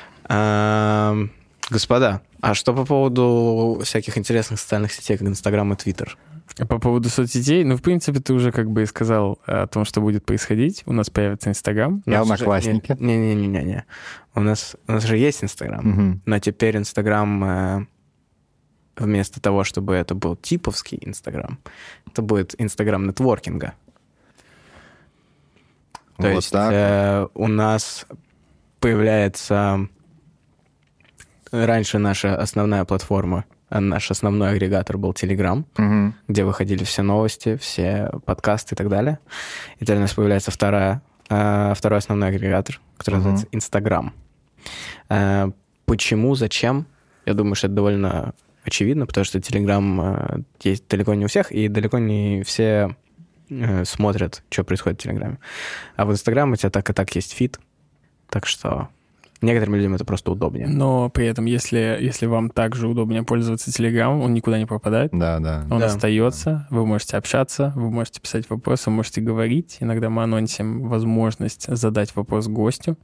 Господа, 1.70 2.20
а 2.50 2.54
что 2.54 2.72
по 2.72 2.84
поводу 2.84 3.80
всяких 3.82 4.16
интересных 4.18 4.60
социальных 4.60 4.92
сетей, 4.92 5.16
как 5.18 5.26
Инстаграм 5.26 5.72
и 5.72 5.76
Твиттер? 5.76 6.16
По 6.68 6.78
поводу 6.78 7.08
соцсетей, 7.08 7.64
ну, 7.64 7.76
в 7.76 7.82
принципе, 7.82 8.20
ты 8.20 8.32
уже 8.32 8.52
как 8.52 8.70
бы 8.70 8.82
и 8.82 8.86
сказал 8.86 9.40
о 9.46 9.66
том, 9.66 9.84
что 9.84 10.00
будет 10.00 10.24
происходить. 10.24 10.84
У 10.86 10.92
нас 10.92 11.10
появится 11.10 11.50
Инстаграм. 11.50 12.02
Я 12.06 12.20
одноклассники. 12.20 12.96
Не-не-не-не. 13.00 13.84
У 14.34 14.40
нас, 14.40 14.76
у 14.86 14.92
нас 14.92 15.02
же 15.04 15.16
есть 15.16 15.42
Инстаграм, 15.42 15.84
Мгм. 15.84 16.22
но 16.24 16.38
теперь 16.38 16.76
Инстаграм 16.76 17.44
э, 17.44 17.86
вместо 18.96 19.40
того, 19.40 19.64
чтобы 19.64 19.94
это 19.94 20.14
был 20.14 20.36
типовский 20.36 20.98
Инстаграм, 21.02 21.58
это 22.06 22.22
будет 22.22 22.54
Инстаграм 22.58 23.04
нетворкинга. 23.06 23.74
То 26.16 26.28
Вот 26.28 26.36
есть 26.36 26.52
так. 26.52 26.72
э, 26.72 27.26
у 27.34 27.48
нас 27.48 28.06
появляется 28.78 29.88
раньше 31.52 31.98
наша 31.98 32.36
основная 32.36 32.84
платформа, 32.84 33.44
а 33.68 33.80
наш 33.80 34.10
основной 34.10 34.50
агрегатор 34.50 34.96
был 34.98 35.12
Telegram, 35.12 35.64
Мгм. 35.76 36.14
где 36.28 36.44
выходили 36.44 36.84
все 36.84 37.02
новости, 37.02 37.56
все 37.56 38.10
подкасты 38.24 38.74
и 38.74 38.78
так 38.78 38.88
далее. 38.88 39.18
И 39.78 39.84
теперь 39.84 39.98
у 39.98 40.00
нас 40.00 40.14
появляется 40.14 40.50
вторая, 40.50 41.02
э, 41.28 41.72
второй 41.76 41.98
основной 41.98 42.28
агрегатор, 42.28 42.80
который 42.96 43.16
Мгм. 43.16 43.24
называется 43.24 43.48
Инстаграм. 43.52 44.12
Э, 45.08 45.50
почему, 45.84 46.34
зачем? 46.34 46.86
Я 47.24 47.34
думаю, 47.34 47.54
что 47.56 47.66
это 47.66 47.76
довольно 47.76 48.34
очевидно, 48.64 49.06
потому 49.06 49.24
что 49.24 49.38
э, 49.38 50.38
есть 50.62 50.88
далеко 50.88 51.14
не 51.14 51.24
у 51.24 51.28
всех, 51.28 51.52
и 51.52 51.68
далеко 51.68 51.98
не 51.98 52.42
все 52.44 52.96
э, 53.48 53.84
смотрят, 53.84 54.42
что 54.50 54.64
происходит 54.64 54.98
в 55.00 55.02
Телеграме. 55.04 55.38
А 55.96 56.04
в 56.04 56.10
Инстаграме 56.12 56.52
у 56.54 56.56
тебя 56.56 56.70
так 56.70 56.90
и 56.90 56.92
так 56.92 57.14
есть 57.14 57.32
feed, 57.32 57.60
так 58.28 58.44
что 58.46 58.88
некоторым 59.42 59.74
людям 59.76 59.94
это 59.94 60.04
просто 60.04 60.30
удобнее. 60.32 60.66
Но 60.66 61.08
при 61.10 61.26
этом, 61.26 61.44
если, 61.44 61.98
если 62.00 62.26
вам 62.26 62.50
также 62.50 62.88
удобнее 62.88 63.22
пользоваться 63.22 63.70
Telegram, 63.70 64.20
он 64.22 64.34
никуда 64.34 64.58
не 64.58 64.66
пропадает. 64.66 65.10
Да, 65.12 65.38
да. 65.40 65.66
Он 65.70 65.80
Да. 65.80 65.86
остается, 65.86 66.66
вы 66.70 66.86
можете 66.86 67.16
общаться, 67.16 67.72
вы 67.76 67.90
можете 67.90 68.20
писать 68.20 68.48
вопросы, 68.50 68.90
можете 68.90 69.20
говорить. 69.20 69.78
Иногда 69.80 70.10
мы 70.10 70.22
анонсим 70.22 70.88
возможность 70.88 71.66
задать 71.74 72.14
вопрос 72.16 72.46
гостю. 72.48 72.96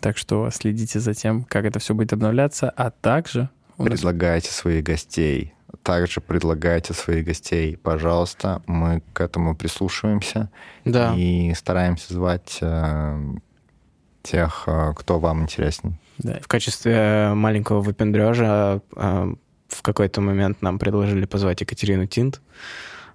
Так 0.00 0.16
что 0.18 0.50
следите 0.50 1.00
за 1.00 1.14
тем, 1.14 1.44
как 1.44 1.64
это 1.64 1.78
все 1.78 1.94
будет 1.94 2.12
обновляться. 2.12 2.70
А 2.70 2.90
также 2.90 3.48
нас 3.78 3.88
Предлагайте 3.88 4.50
своих 4.52 4.84
гостей. 4.84 5.54
Также 5.82 6.20
предлагайте 6.20 6.94
своих 6.94 7.24
гостей, 7.26 7.76
пожалуйста. 7.76 8.62
Мы 8.66 9.02
к 9.12 9.20
этому 9.20 9.56
прислушиваемся 9.56 10.50
Да. 10.84 11.14
и 11.16 11.52
стараемся 11.54 12.14
звать 12.14 12.58
э, 12.60 13.34
тех, 14.24 14.64
э, 14.66 14.92
кто 14.96 15.20
вам 15.20 15.42
интересен. 15.42 15.98
да, 16.18 16.40
В 16.40 16.48
качестве 16.48 17.32
маленького 17.34 17.80
выпендрежа 17.80 18.80
э, 18.96 19.34
в 19.68 19.82
какой-то 19.82 20.20
момент 20.20 20.62
нам 20.62 20.78
предложили 20.78 21.26
позвать 21.26 21.60
Екатерину 21.60 22.06
Тинт. 22.06 22.40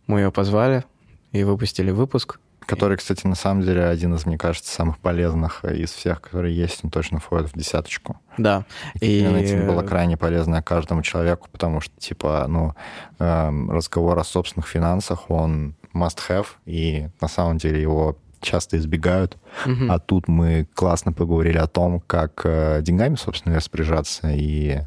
Мы 0.07 0.21
ее 0.21 0.31
позвали 0.31 0.85
и 1.31 1.43
выпустили 1.43 1.91
выпуск. 1.91 2.39
Который, 2.65 2.97
кстати, 2.97 3.25
на 3.25 3.33
самом 3.33 3.63
деле 3.63 3.85
один 3.85 4.13
из, 4.13 4.27
мне 4.27 4.37
кажется, 4.37 4.71
самых 4.71 4.99
полезных 4.99 5.65
из 5.65 5.91
всех, 5.91 6.21
которые 6.21 6.55
есть, 6.55 6.81
он 6.83 6.91
точно 6.91 7.19
входит 7.19 7.51
в 7.51 7.57
десяточку. 7.57 8.19
Да. 8.37 8.63
И 9.01 9.21
И 9.21 9.47
Тин 9.47 9.65
была 9.65 9.81
крайне 9.81 10.17
полезна 10.17 10.61
каждому 10.61 11.01
человеку, 11.01 11.47
потому 11.51 11.81
что, 11.81 11.99
типа, 11.99 12.45
ну, 12.47 12.75
эм, 13.17 13.71
разговор 13.71 14.19
о 14.19 14.23
собственных 14.23 14.67
финансах, 14.67 15.31
он 15.31 15.73
must-have, 15.95 16.45
и 16.67 17.07
на 17.21 17.27
самом 17.27 17.57
деле 17.57 17.81
его 17.81 18.17
часто 18.41 18.77
избегают. 18.77 19.37
Мгм. 19.65 19.91
А 19.91 19.99
тут 19.99 20.27
мы 20.27 20.67
классно 20.73 21.11
поговорили 21.13 21.57
о 21.57 21.67
том, 21.67 21.99
как 21.99 22.41
э, 22.45 22.79
деньгами, 22.81 23.15
собственно, 23.15 23.55
распоряжаться 23.55 24.29
и 24.31 24.79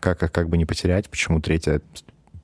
как 0.00 0.22
их 0.22 0.32
как 0.32 0.48
бы 0.48 0.56
не 0.56 0.64
потерять, 0.64 1.08
почему 1.10 1.40
третья 1.40 1.80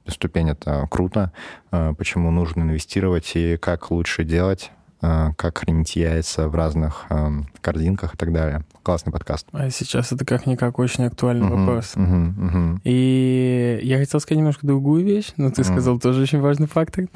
ступень— 0.06 0.50
это 0.50 0.86
круто, 0.90 1.32
э, 1.72 1.94
почему 1.96 2.30
нужно 2.30 2.62
инвестировать 2.62 3.32
и 3.36 3.56
как 3.56 3.90
лучше 3.90 4.24
делать, 4.24 4.70
э, 5.00 5.28
как 5.38 5.58
хранить 5.58 5.96
яйца 5.96 6.48
в 6.48 6.54
разных 6.54 7.06
эм, 7.10 7.46
корзинках 7.62 8.14
и 8.14 8.16
так 8.18 8.32
далее. 8.32 8.64
Классный 8.82 9.12
подкаст. 9.12 9.46
а 9.52 9.70
сейчас 9.70 10.12
это 10.12 10.26
как-никак 10.26 10.78
очень 10.78 11.04
актуальный 11.04 11.46
Мгм, 11.46 11.64
вопрос. 11.66 11.92
мгм, 11.96 12.34
мгм. 12.46 12.80
И 12.84 13.80
я 13.82 13.98
хотел 13.98 14.20
сказать 14.20 14.38
немножко 14.38 14.66
другую 14.66 15.04
вещь, 15.04 15.32
но 15.38 15.50
ты 15.50 15.62
Мгм. 15.62 15.72
сказал 15.72 15.98
тоже 15.98 16.20
очень 16.22 16.40
важный 16.40 16.66
фактор. 16.66 17.06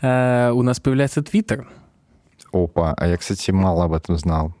Э, 0.00 0.50
У 0.54 0.62
нас 0.62 0.80
появляется 0.80 1.22
Твиттер. 1.22 1.66
Опа, 2.52 2.94
а 2.96 3.06
я, 3.06 3.16
кстати, 3.16 3.50
мало 3.50 3.84
об 3.84 3.92
этом 3.92 4.16
знал. 4.16 4.54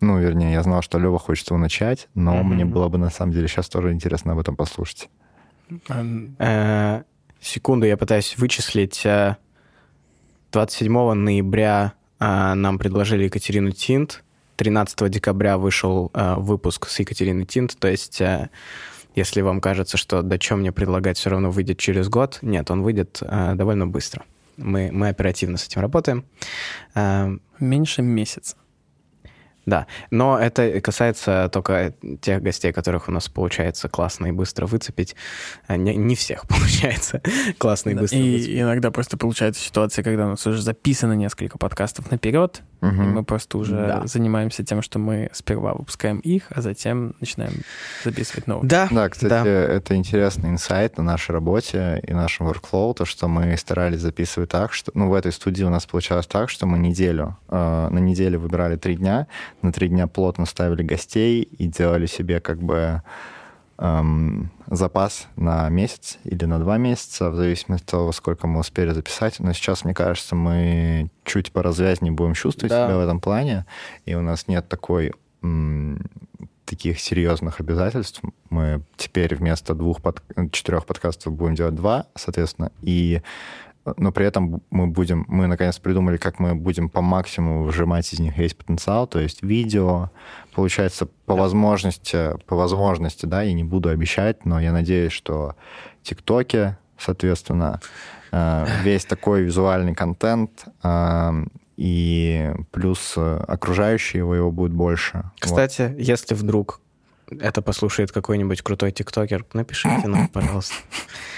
Ну, 0.00 0.18
вернее, 0.18 0.52
я 0.52 0.62
знал, 0.62 0.82
что 0.82 0.98
Лева 0.98 1.18
хочет 1.18 1.48
его 1.48 1.58
начать, 1.58 2.08
но 2.14 2.34
Мгм. 2.36 2.54
мне 2.54 2.64
было 2.64 2.88
бы 2.88 2.98
на 2.98 3.10
самом 3.10 3.32
деле 3.32 3.48
сейчас 3.48 3.68
тоже 3.68 3.92
интересно 3.92 4.32
об 4.32 4.38
этом 4.38 4.54
послушать. 4.56 5.08
Эм, 5.88 6.36
Э, 6.38 7.02
секунду, 7.40 7.86
я 7.86 7.96
пытаюсь 7.96 8.36
вычислить. 8.38 9.04
э, 9.06 9.36
27 10.52 11.12
ноября 11.14 11.92
э, 12.20 12.54
нам 12.54 12.78
предложили 12.78 13.24
Екатерину 13.24 13.70
Тинт. 13.72 14.22
13 14.56 15.08
декабря 15.10 15.58
вышел 15.58 16.10
э, 16.14 16.34
выпуск 16.36 16.88
с 16.88 16.98
Екатериной 17.00 17.44
Тинт. 17.44 17.76
То 17.78 17.88
есть, 17.88 18.20
э, 18.20 18.48
если 19.14 19.40
вам 19.42 19.60
кажется, 19.60 19.96
что 19.96 20.22
да 20.22 20.38
что 20.40 20.56
мне 20.56 20.72
предлагать, 20.72 21.18
все 21.18 21.30
равно 21.30 21.50
выйдет 21.50 21.78
через 21.78 22.08
год, 22.08 22.38
нет, 22.42 22.70
он 22.70 22.82
выйдет 22.82 23.18
э, 23.22 23.54
довольно 23.54 23.86
быстро. 23.86 24.24
Мы, 24.56 24.90
мы 24.92 25.08
оперативно 25.08 25.56
с 25.56 25.66
этим 25.66 25.80
работаем. 25.80 26.24
Э, 26.94 27.36
Меньше 27.58 28.02
месяца. 28.02 28.56
Да, 29.66 29.88
но 30.12 30.38
это 30.38 30.80
касается 30.80 31.50
только 31.52 31.92
тех 32.20 32.40
гостей, 32.40 32.72
которых 32.72 33.08
у 33.08 33.12
нас 33.12 33.28
получается 33.28 33.88
классно 33.88 34.26
и 34.26 34.30
быстро 34.30 34.66
выцепить. 34.66 35.16
А 35.66 35.76
Не, 35.76 35.96
не 35.96 36.14
всех 36.14 36.46
получается 36.48 37.20
классно 37.58 37.90
и 37.90 37.94
Да. 37.94 38.02
быстро 38.02 38.18
выцепить. 38.18 38.46
И 38.48 38.60
иногда 38.60 38.92
просто 38.92 39.16
получается 39.16 39.64
ситуация, 39.64 40.04
когда 40.04 40.26
у 40.26 40.30
нас 40.30 40.46
уже 40.46 40.62
записано 40.62 41.14
несколько 41.14 41.58
подкастов 41.58 42.12
наперед, 42.12 42.62
и 42.82 42.84
Мгм. 42.86 43.14
мы 43.14 43.24
просто 43.24 43.58
уже 43.58 43.74
Да. 43.74 44.06
занимаемся 44.06 44.62
тем, 44.64 44.82
что 44.82 44.98
мы 44.98 45.30
сперва 45.32 45.74
выпускаем 45.74 46.18
их, 46.18 46.44
а 46.50 46.60
затем 46.60 47.14
начинаем 47.20 47.52
записывать 48.04 48.46
новые. 48.46 48.68
Да, 48.68 48.88
Да, 48.90 49.08
кстати, 49.08 49.30
да. 49.30 49.46
это 49.46 49.94
интересный 49.96 50.50
инсайт 50.50 50.98
на 50.98 51.02
нашей 51.04 51.32
работе 51.32 52.00
и 52.06 52.12
нашем 52.12 52.48
workflow, 52.48 52.94
то, 52.94 53.04
что 53.04 53.28
мы 53.28 53.56
старались 53.56 54.00
записывать 54.00 54.50
так, 54.50 54.72
что, 54.72 54.92
ну, 54.94 55.08
в 55.08 55.14
этой 55.14 55.32
студии 55.32 55.64
у 55.64 55.70
нас 55.70 55.86
получалось 55.86 56.26
так, 56.26 56.50
что 56.50 56.66
мы 56.66 56.78
неделю, 56.78 57.36
э, 57.48 57.88
на 57.90 57.98
неделю 57.98 58.40
выбирали 58.40 58.76
три 58.76 58.96
дня, 58.96 59.26
на 59.62 59.72
три 59.72 59.88
дня 59.88 60.06
плотно 60.06 60.44
ставили 60.46 60.82
гостей 60.82 61.42
и 61.42 61.66
делали 61.66 62.06
себе 62.06 62.40
как 62.40 62.62
бы 62.62 63.02
эм, 63.78 64.50
запас 64.68 65.28
на 65.36 65.68
месяц 65.68 66.18
или 66.24 66.44
на 66.44 66.58
два 66.58 66.78
месяца, 66.78 67.30
в 67.30 67.36
зависимости 67.36 67.84
от 67.84 67.90
того, 67.90 68.12
сколько 68.12 68.46
мы 68.46 68.60
успели 68.60 68.90
записать. 68.90 69.38
Но 69.40 69.52
сейчас, 69.52 69.84
мне 69.84 69.94
кажется, 69.94 70.34
мы 70.34 71.10
чуть 71.24 71.52
поразвязнее 71.52 72.12
будем 72.12 72.34
чувствовать 72.34 72.70
Да. 72.70 72.86
себя 72.86 72.96
в 72.96 73.00
этом 73.00 73.20
плане, 73.20 73.66
и 74.04 74.14
у 74.14 74.22
нас 74.22 74.48
нет 74.48 74.68
такой 74.68 75.12
таких 76.64 77.00
серьезных 77.00 77.60
обязательств. 77.60 78.20
Мы 78.50 78.82
теперь 78.96 79.34
вместо 79.36 79.74
двух 79.74 80.02
под... 80.02 80.22
четырех 80.50 80.84
подкастов 80.84 81.32
будем 81.32 81.54
делать 81.54 81.74
два, 81.76 82.06
соответственно, 82.16 82.72
и 82.82 83.22
но 83.96 84.12
при 84.12 84.26
этом 84.26 84.62
мы 84.70 84.86
будем, 84.86 85.24
мы 85.28 85.46
наконец 85.46 85.78
придумали, 85.78 86.16
как 86.16 86.38
мы 86.38 86.54
будем 86.54 86.88
по 86.88 87.00
максимуму 87.00 87.62
выжимать 87.64 88.12
из 88.12 88.18
них 88.18 88.36
весь 88.36 88.54
потенциал, 88.54 89.06
то 89.06 89.20
есть 89.20 89.42
видео, 89.42 90.10
получается, 90.54 91.06
по 91.26 91.36
возможности, 91.36 92.32
по 92.46 92.56
возможности, 92.56 93.26
да, 93.26 93.42
я 93.42 93.52
не 93.52 93.64
буду 93.64 93.88
обещать, 93.88 94.44
но 94.44 94.60
я 94.60 94.72
надеюсь, 94.72 95.12
что 95.12 95.54
ТикТоке, 96.02 96.78
соответственно, 96.98 97.80
э, 98.32 98.66
весь 98.82 99.04
такой 99.04 99.42
визуальный 99.42 99.94
контент 99.94 100.64
э, 100.82 101.44
и 101.76 102.52
плюс 102.72 103.14
окружающий 103.16 104.18
его, 104.18 104.34
его 104.34 104.50
будет 104.50 104.72
больше. 104.72 105.18
Вот. 105.24 105.32
Кстати, 105.40 105.94
если 105.98 106.34
вдруг 106.34 106.80
это 107.28 107.62
послушает 107.62 108.12
какой-нибудь 108.12 108.62
крутой 108.62 108.92
тиктокер, 108.92 109.44
напишите 109.52 110.06
нам, 110.08 110.28
пожалуйста. 110.32 110.74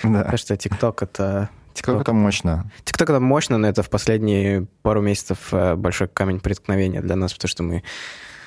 Да. 0.02 0.18
Потому 0.18 0.36
что 0.38 0.56
тикток— 0.56 1.02
это... 1.04 1.50
Как 1.82 2.00
это 2.00 2.12
мощно. 2.12 2.70
ТикТок 2.84 3.10
это 3.10 3.20
мощно, 3.20 3.58
но 3.58 3.68
это 3.68 3.82
в 3.82 3.90
последние 3.90 4.66
пару 4.82 5.00
месяцев 5.02 5.48
э, 5.52 5.74
большой 5.76 6.08
камень 6.08 6.40
преткновения 6.40 7.00
для 7.00 7.16
нас, 7.16 7.32
потому 7.34 7.48
что 7.48 7.62
мы 7.62 7.82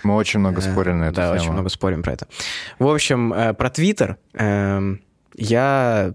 Мы 0.04 0.16
очень 0.16 0.40
много 0.40 0.60
Э, 0.60 0.72
спорили 0.72 0.94
на 0.96 1.04
эту 1.06 1.16
Да, 1.16 1.28
тему. 1.30 1.40
очень 1.42 1.52
много 1.52 1.70
спорим 1.70 2.02
про 2.04 2.14
это. 2.14 2.28
В 2.80 2.88
общем, 2.88 3.34
э, 3.34 3.54
про 3.54 3.70
Твиттер. 3.70 4.18
эм, 4.34 5.02
Я 5.36 6.14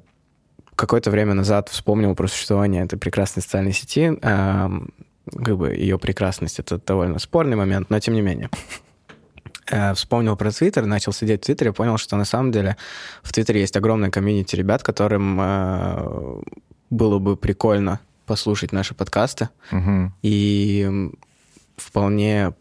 какое-то 0.75 1.11
время 1.11 1.35
назад 1.35 1.68
вспомнил 1.70 2.14
про 2.14 2.26
существование 2.28 2.85
этой 2.85 2.99
прекрасной 2.99 3.42
социальной 3.42 3.73
сети. 3.73 4.18
Эм, 4.23 4.90
Как 5.44 5.56
бы 5.56 5.75
ее 5.75 5.99
прекрасность— 5.99 6.58
это 6.61 6.78
довольно 6.78 7.18
спорный 7.18 7.56
момент, 7.56 7.90
но 7.90 7.99
тем 7.99 8.14
не 8.14 8.23
менее. 8.23 8.49
Вспомнил 9.94 10.37
про 10.37 10.52
Твиттер, 10.52 10.87
начал 10.87 11.12
сидеть 11.12 11.42
в 11.42 11.46
Твиттере, 11.46 11.73
понял, 11.73 11.99
что 11.99 12.16
на 12.16 12.25
самом 12.25 12.52
деле 12.52 12.76
в 13.25 13.32
Твиттере 13.32 13.61
есть 13.61 13.76
огромная 13.76 14.11
комьюнити 14.11 14.54
ребят, 14.54 14.85
которым 14.85 16.44
было 16.90 17.19
бы 17.19 17.37
прикольно 17.37 18.00
послушать 18.26 18.73
наши 18.73 18.95
подкасты. 18.95 19.49
Мгм. 19.71 20.12
И 20.23 21.11
вполне, 21.76 22.55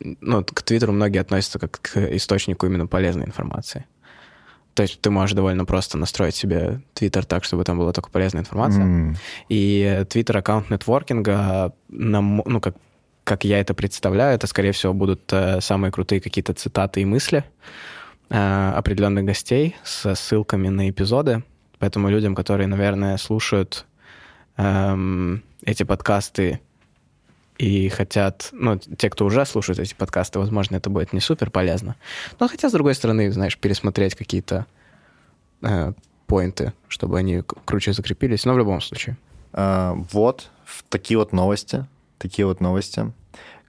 ну, 0.00 0.44
к 0.44 0.62
Твиттеру 0.62 0.92
многие 0.92 1.18
относятся 1.18 1.58
как 1.58 1.80
к 1.80 1.96
источнику 2.16 2.66
именно 2.66 2.86
полезной 2.86 3.26
информации. 3.26 3.86
То 4.74 4.82
есть 4.82 5.00
ты 5.00 5.10
можешь 5.10 5.34
довольно 5.36 5.64
просто 5.64 5.98
настроить 5.98 6.34
себе 6.34 6.80
Твиттер 6.94 7.26
так, 7.26 7.44
чтобы 7.44 7.64
там 7.64 7.78
была 7.78 7.92
только 7.92 8.10
полезная 8.10 8.40
информация. 8.40 8.84
М, 8.84 9.16
И 9.48 10.04
Твиттер 10.08 10.38
аккаунт 10.38 10.70
нетворкинга, 10.70 11.74
на 11.88 12.20
ну, 12.20 12.60
как, 12.60 12.76
как 13.24 13.44
я 13.44 13.60
это 13.60 13.74
представляю, 13.74 14.34
это, 14.34 14.46
скорее 14.46 14.72
всего, 14.72 14.94
будут 14.94 15.30
э, 15.32 15.60
самые 15.60 15.92
крутые 15.92 16.20
какие-то 16.22 16.54
цитаты 16.54 17.02
и 17.02 17.04
мысли 17.04 17.44
э, 18.30 18.72
определенных 18.74 19.24
гостей 19.24 19.76
со 19.84 20.14
ссылками 20.14 20.68
на 20.68 20.88
эпизоды. 20.88 21.42
Поэтому 21.82 22.10
людям, 22.10 22.36
которые, 22.36 22.68
наверное, 22.68 23.16
слушают 23.16 23.86
эм, 24.56 25.42
эти 25.64 25.82
подкасты 25.82 26.60
и 27.58 27.88
хотят, 27.88 28.50
ну, 28.52 28.78
те, 28.78 29.10
кто 29.10 29.24
уже 29.24 29.44
слушает 29.44 29.80
эти 29.80 29.92
подкасты, 29.92 30.38
возможно, 30.38 30.76
это 30.76 30.90
будет 30.90 31.12
не 31.12 31.18
супер 31.18 31.50
полезно. 31.50 31.96
Но 32.38 32.46
хотя, 32.46 32.68
с 32.68 32.72
другой 32.72 32.94
стороны, 32.94 33.32
знаешь, 33.32 33.58
пересмотреть 33.58 34.14
какие-то 34.14 34.66
э, 35.62 35.92
поинты, 36.28 36.72
чтобы 36.86 37.18
они 37.18 37.42
круче 37.64 37.92
закрепились. 37.92 38.44
Но 38.44 38.54
в 38.54 38.58
любом 38.58 38.80
случае. 38.80 39.16
А, 39.52 39.94
Вот, 40.12 40.52
такие 40.88 41.18
вот 41.18 41.32
новости. 41.32 41.84
Такие 42.18 42.46
вот 42.46 42.60
новости. 42.60 43.12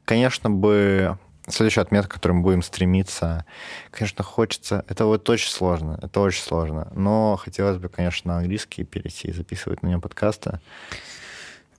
Конечно 0.06 0.52
бы 0.52 1.18
следующая 1.48 1.82
отметка, 1.82 2.10
к 2.10 2.14
которой 2.14 2.34
мы 2.34 2.42
будем 2.42 2.62
стремиться, 2.62 3.46
конечно, 3.92 4.24
хочется... 4.24 4.86
Это 4.88 5.06
вот 5.06 5.30
очень 5.30 5.50
сложно, 5.50 6.00
это 6.02 6.20
очень 6.20 6.42
сложно. 6.42 6.88
Но 6.96 7.36
хотелось 7.36 7.78
бы, 7.78 7.90
конечно, 7.90 8.34
на 8.34 8.40
английский 8.40 8.84
перейти 8.84 9.30
и 9.30 9.34
записывать 9.34 9.84
на 9.84 9.88
нем 9.88 10.02
подкасты. 10.02 10.60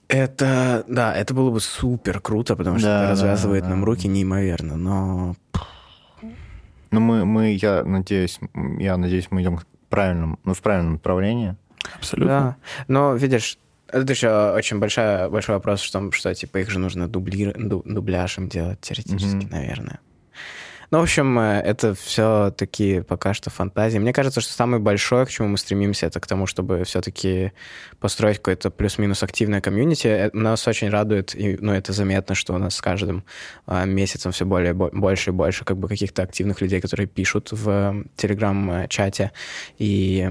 Это, 0.07 0.83
да, 0.87 1.15
это 1.15 1.33
было 1.33 1.49
бы 1.49 1.59
супер 1.59 2.19
круто, 2.19 2.55
потому 2.55 2.77
что 2.77 2.87
Да, 2.87 2.97
это 2.97 3.05
да, 3.05 3.11
развязывает 3.11 3.63
да. 3.63 3.69
нам 3.69 3.83
руки 3.83 4.07
неимоверно, 4.07 4.77
но 4.77 5.35
Ну, 6.91 6.99
мы, 6.99 7.25
мы, 7.25 7.53
я 7.53 7.83
надеюсь, 7.83 8.39
я 8.53 8.97
надеюсь, 8.97 9.27
мы 9.31 9.41
идем 9.41 9.57
к 9.57 9.65
правильному, 9.89 10.39
ну, 10.43 10.53
в 10.53 10.61
правильном 10.61 10.93
направлении. 10.93 11.55
Абсолютно. 11.95 12.27
Да. 12.29 12.55
Но, 12.87 13.15
видишь, 13.15 13.57
это 13.87 14.11
еще 14.13 14.51
очень 14.53 14.79
большая, 14.79 15.29
большой 15.29 15.55
вопрос, 15.55 15.81
что, 15.81 16.11
что 16.11 16.33
типа 16.33 16.57
их 16.59 16.69
же 16.69 16.79
нужно 16.79 17.07
дубли, 17.07 17.53
ду- 17.57 17.83
дубляж 17.85 18.37
им 18.37 18.49
делать 18.49 18.81
теоретически, 18.81 19.45
Мгм. 19.45 19.49
наверное. 19.51 19.99
Ну, 20.91 20.99
в 20.99 21.01
общем, 21.01 21.37
э, 21.39 21.61
это 21.61 21.95
все 21.95 22.53
такие 22.55 23.01
пока 23.01 23.33
что 23.33 23.49
фантазии. 23.49 23.97
Мне 23.97 24.13
кажется, 24.13 24.39
что 24.39 24.53
самое 24.53 24.79
большое, 24.81 25.25
к 25.25 25.29
чему 25.29 25.47
мы 25.47 25.57
стремимся, 25.57 26.05
это 26.05 26.19
к 26.19 26.27
тому, 26.27 26.45
чтобы 26.45 26.83
все-таки 26.83 27.53
построить 27.99 28.37
какое-то 28.37 28.69
плюс-минус 28.69 29.23
активное 29.23 29.61
комьюнити. 29.61 30.07
Э, 30.07 30.29
Нас 30.33 30.67
очень 30.67 30.89
радует, 30.89 31.33
и, 31.35 31.57
ну, 31.59 31.73
это 31.73 31.91
заметно, 31.91 32.35
что 32.35 32.53
у 32.53 32.59
нас 32.59 32.75
с 32.75 32.81
каждым 32.81 33.23
а, 33.65 33.85
месяцем 33.85 34.31
все 34.31 34.45
более 34.45 34.73
бо- 34.73 34.91
больше 34.93 35.31
и 35.31 35.33
больше 35.33 35.65
как 35.65 35.77
бы 35.77 35.87
каких-то 35.87 36.21
активных 36.21 36.61
людей, 36.61 36.79
которые 36.79 37.07
пишут 37.07 37.49
в 37.51 38.03
телеграм-чате 38.15 39.31
и 39.79 40.29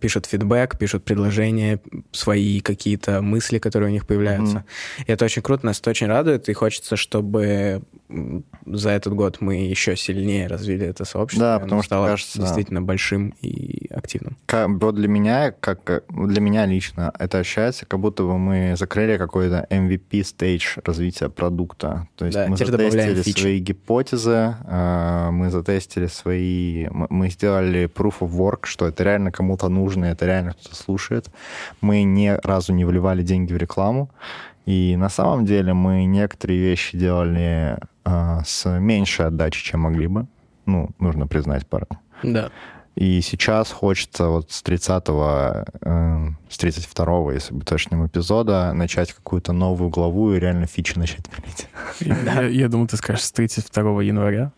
пишут 0.00 0.26
фидбэк, 0.26 0.78
пишут 0.78 1.04
предложения, 1.04 1.80
свои 2.12 2.60
какие-то 2.60 3.22
мысли, 3.22 3.58
которые 3.58 3.90
у 3.90 3.92
них 3.92 4.06
появляются. 4.06 4.64
И 5.06 5.12
это 5.12 5.24
очень 5.24 5.42
круто, 5.42 5.66
нас 5.66 5.80
это 5.80 5.90
очень 5.90 6.06
радует, 6.06 6.48
и 6.48 6.52
хочется, 6.52 6.96
чтобы 6.96 7.82
за 8.66 8.90
этот 8.90 9.14
год 9.14 9.40
мы 9.40 9.56
еще 9.68 9.96
сильнее 9.96 10.46
развили 10.48 10.86
это 10.86 11.04
сообщество. 11.04 11.46
Да, 11.46 11.58
потому 11.60 11.82
что, 11.82 12.04
кажется, 12.04 12.40
действительно 12.40 12.82
большим 12.82 13.34
и 13.40 13.88
активным. 13.92 14.36
Ка- 14.46 14.66
Вот 14.68 14.94
для 14.96 15.06
меня, 15.08 15.52
как 15.52 15.88
э, 15.90 16.00
для 16.08 16.40
меня 16.40 16.66
лично, 16.66 17.12
это 17.18 17.38
ощущается, 17.38 17.86
как 17.86 18.00
будто 18.00 18.24
бы 18.24 18.36
мы 18.38 18.74
закрыли 18.76 19.16
какой-то 19.16 19.66
MVP 19.70 20.24
стейдж 20.24 20.78
развития 20.84 21.28
продукта. 21.28 22.08
То 22.16 22.26
есть 22.26 22.36
Да, 22.36 22.46
мы 22.48 22.56
затестили 22.56 23.14
свои 23.40 23.58
гипотезы, 23.60 24.54
э, 24.66 25.28
мы 25.30 25.50
затестили 25.50 26.06
свои... 26.06 26.88
Мы 26.90 27.30
сделали 27.30 27.84
proof 27.88 28.14
of 28.20 28.30
work, 28.32 28.60
что 28.64 28.88
это 28.88 29.04
реально 29.04 29.30
кому-то 29.40 29.70
нужно, 29.70 30.04
это 30.04 30.26
реально 30.26 30.52
кто-то 30.52 30.76
слушает. 30.76 31.30
Мы 31.80 32.02
ни 32.02 32.28
разу 32.46 32.74
не 32.74 32.84
вливали 32.84 33.22
деньги 33.22 33.54
в 33.54 33.56
рекламу. 33.56 34.10
И 34.66 34.96
на 34.96 35.08
самом 35.08 35.46
деле 35.46 35.72
мы 35.72 36.04
некоторые 36.04 36.60
вещи 36.60 36.98
делали 36.98 37.78
э, 38.04 38.40
с 38.44 38.78
меньшей 38.78 39.26
отдачей, 39.26 39.64
чем 39.64 39.80
могли 39.80 40.08
бы. 40.08 40.26
Ну, 40.66 40.90
нужно 40.98 41.26
признать 41.26 41.66
пару. 41.66 41.86
Да. 42.22 42.50
И 43.00 43.22
сейчас 43.22 43.70
хочется 43.72 44.26
вот 44.26 44.52
с 44.52 44.62
30-го, 44.62 45.64
э, 45.80 46.28
с 46.50 46.58
32-го, 46.58 47.32
если 47.32 47.54
быть 47.54 47.66
точным, 47.66 48.06
эпизода 48.06 48.74
начать 48.74 49.14
какую-то 49.14 49.54
новую 49.54 49.88
главу 49.88 50.34
и 50.34 50.38
реально 50.38 50.66
фичи 50.66 50.98
начать 50.98 51.26
пилить. 51.30 51.66
Я, 52.00 52.42
я 52.42 52.68
думал, 52.68 52.88
ты 52.88 52.98
скажешь 52.98 53.24
с 53.24 53.32
32 53.32 54.02
января. 54.02 54.52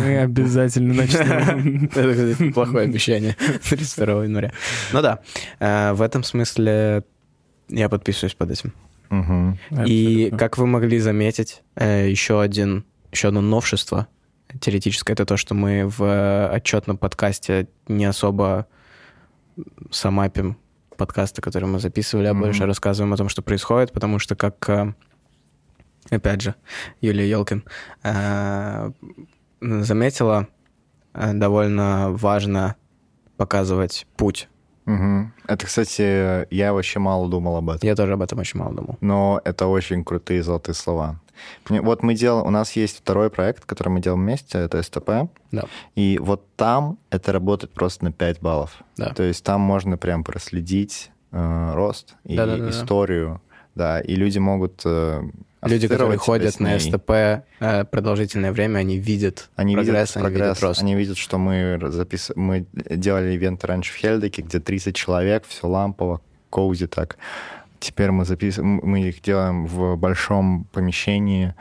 Мы 0.00 0.18
обязательно 0.18 0.92
начнем. 0.92 1.84
Это 1.94 2.52
плохое 2.52 2.86
обещание 2.86 3.36
32 3.70 4.24
января. 4.24 4.52
Ну 4.92 5.00
да, 5.00 5.20
э, 5.60 5.92
в 5.92 6.02
этом 6.02 6.24
смысле 6.24 7.04
я 7.68 7.88
подписываюсь 7.88 8.34
под 8.34 8.50
этим. 8.50 8.72
И 9.12 9.54
Абсолютно. 9.70 10.38
как 10.38 10.58
вы 10.58 10.66
могли 10.66 10.98
заметить, 10.98 11.62
э, 11.76 12.10
еще 12.10 12.40
один, 12.40 12.84
еще 13.12 13.28
одно 13.28 13.40
новшество 13.40 14.08
теоретическое, 14.60 15.12
это 15.14 15.24
то, 15.26 15.36
что 15.36 15.54
мы 15.54 15.86
в 15.86 16.48
отчетном 16.52 16.96
подкасте 16.98 17.68
не 17.88 18.04
особо 18.04 18.66
самапим 19.90 20.56
подкасты, 20.96 21.42
которые 21.42 21.68
мы 21.68 21.78
записывали, 21.78 22.26
а 22.26 22.34
Мгм. 22.34 22.42
больше 22.42 22.66
рассказываем 22.66 23.12
о 23.12 23.16
том, 23.16 23.28
что 23.28 23.42
происходит, 23.42 23.92
потому 23.92 24.18
что, 24.18 24.36
как, 24.36 24.68
э, 24.68 24.92
опять 26.10 26.40
же, 26.40 26.54
Юлия 27.00 27.28
Елкин 27.28 27.64
э, 28.04 28.90
заметила, 29.60 30.46
э, 31.14 31.32
довольно 31.32 32.10
важно 32.10 32.76
показывать 33.36 34.06
путь. 34.16 34.48
Мгм. 34.84 35.32
Это, 35.48 35.66
кстати, 35.66 36.46
я 36.54 36.72
вообще 36.72 36.98
мало 36.98 37.28
думал 37.28 37.56
об 37.56 37.70
этом. 37.70 37.86
Я 37.88 37.96
тоже 37.96 38.12
об 38.12 38.22
этом 38.22 38.38
очень 38.38 38.60
мало 38.60 38.74
думал. 38.74 38.98
Но 39.00 39.40
это 39.44 39.66
очень 39.66 40.04
крутые 40.04 40.42
золотые 40.42 40.74
слова. 40.74 41.20
Вот 41.68 42.02
мы 42.02 42.14
делаем, 42.14 42.46
у 42.46 42.50
нас 42.50 42.72
есть 42.72 42.98
второй 42.98 43.30
проект, 43.30 43.64
который 43.64 43.88
мы 43.88 44.00
делаем 44.00 44.22
вместе, 44.22 44.58
это 44.58 44.82
СТП. 44.82 45.30
Да. 45.50 45.64
И 45.94 46.18
вот 46.20 46.46
там 46.56 46.98
это 47.10 47.32
работает 47.32 47.72
просто 47.72 48.04
на 48.04 48.12
5 48.12 48.40
баллов. 48.40 48.82
Да. 48.96 49.12
То 49.14 49.22
есть 49.22 49.44
там 49.44 49.60
можно 49.60 49.96
прям 49.96 50.24
проследить 50.24 51.10
э, 51.32 51.72
рост 51.74 52.14
и 52.24 52.36
Да-да-да-да. 52.36 52.70
историю. 52.70 53.40
Да, 53.74 54.00
и 54.00 54.14
люди 54.14 54.38
могут 54.38 54.82
э, 54.84 55.22
Люди, 55.62 55.88
которые 55.88 56.18
ходят 56.18 56.60
на. 56.60 56.78
СТП 56.78 57.10
э, 57.60 57.84
продолжительное 57.90 58.52
время, 58.52 58.78
они 58.78 58.98
видят 58.98 59.48
Они 59.56 59.74
прогресс, 59.74 60.10
видят 60.10 60.16
они 60.16 60.22
прогресс, 60.24 60.48
видят 60.48 60.62
рост. 60.62 60.82
они 60.82 60.94
видят, 60.94 61.16
что 61.16 61.38
мы, 61.38 61.80
запис... 61.90 62.30
мы 62.36 62.66
делали 62.72 63.34
ивент 63.34 63.64
раньше 63.64 63.92
в 63.92 63.96
Хельдеке, 63.96 64.42
где 64.42 64.60
30 64.60 64.94
человек, 64.94 65.44
все 65.48 65.66
лампово, 65.66 66.20
коузи 66.50 66.86
так. 66.86 67.16
Теперь 67.84 68.10
мы 68.10 68.24
записываем, 68.24 68.80
мы 68.82 69.02
их 69.02 69.20
делаем 69.20 69.66
в 69.66 69.96
большом 69.96 70.64
помещении, 70.72 71.54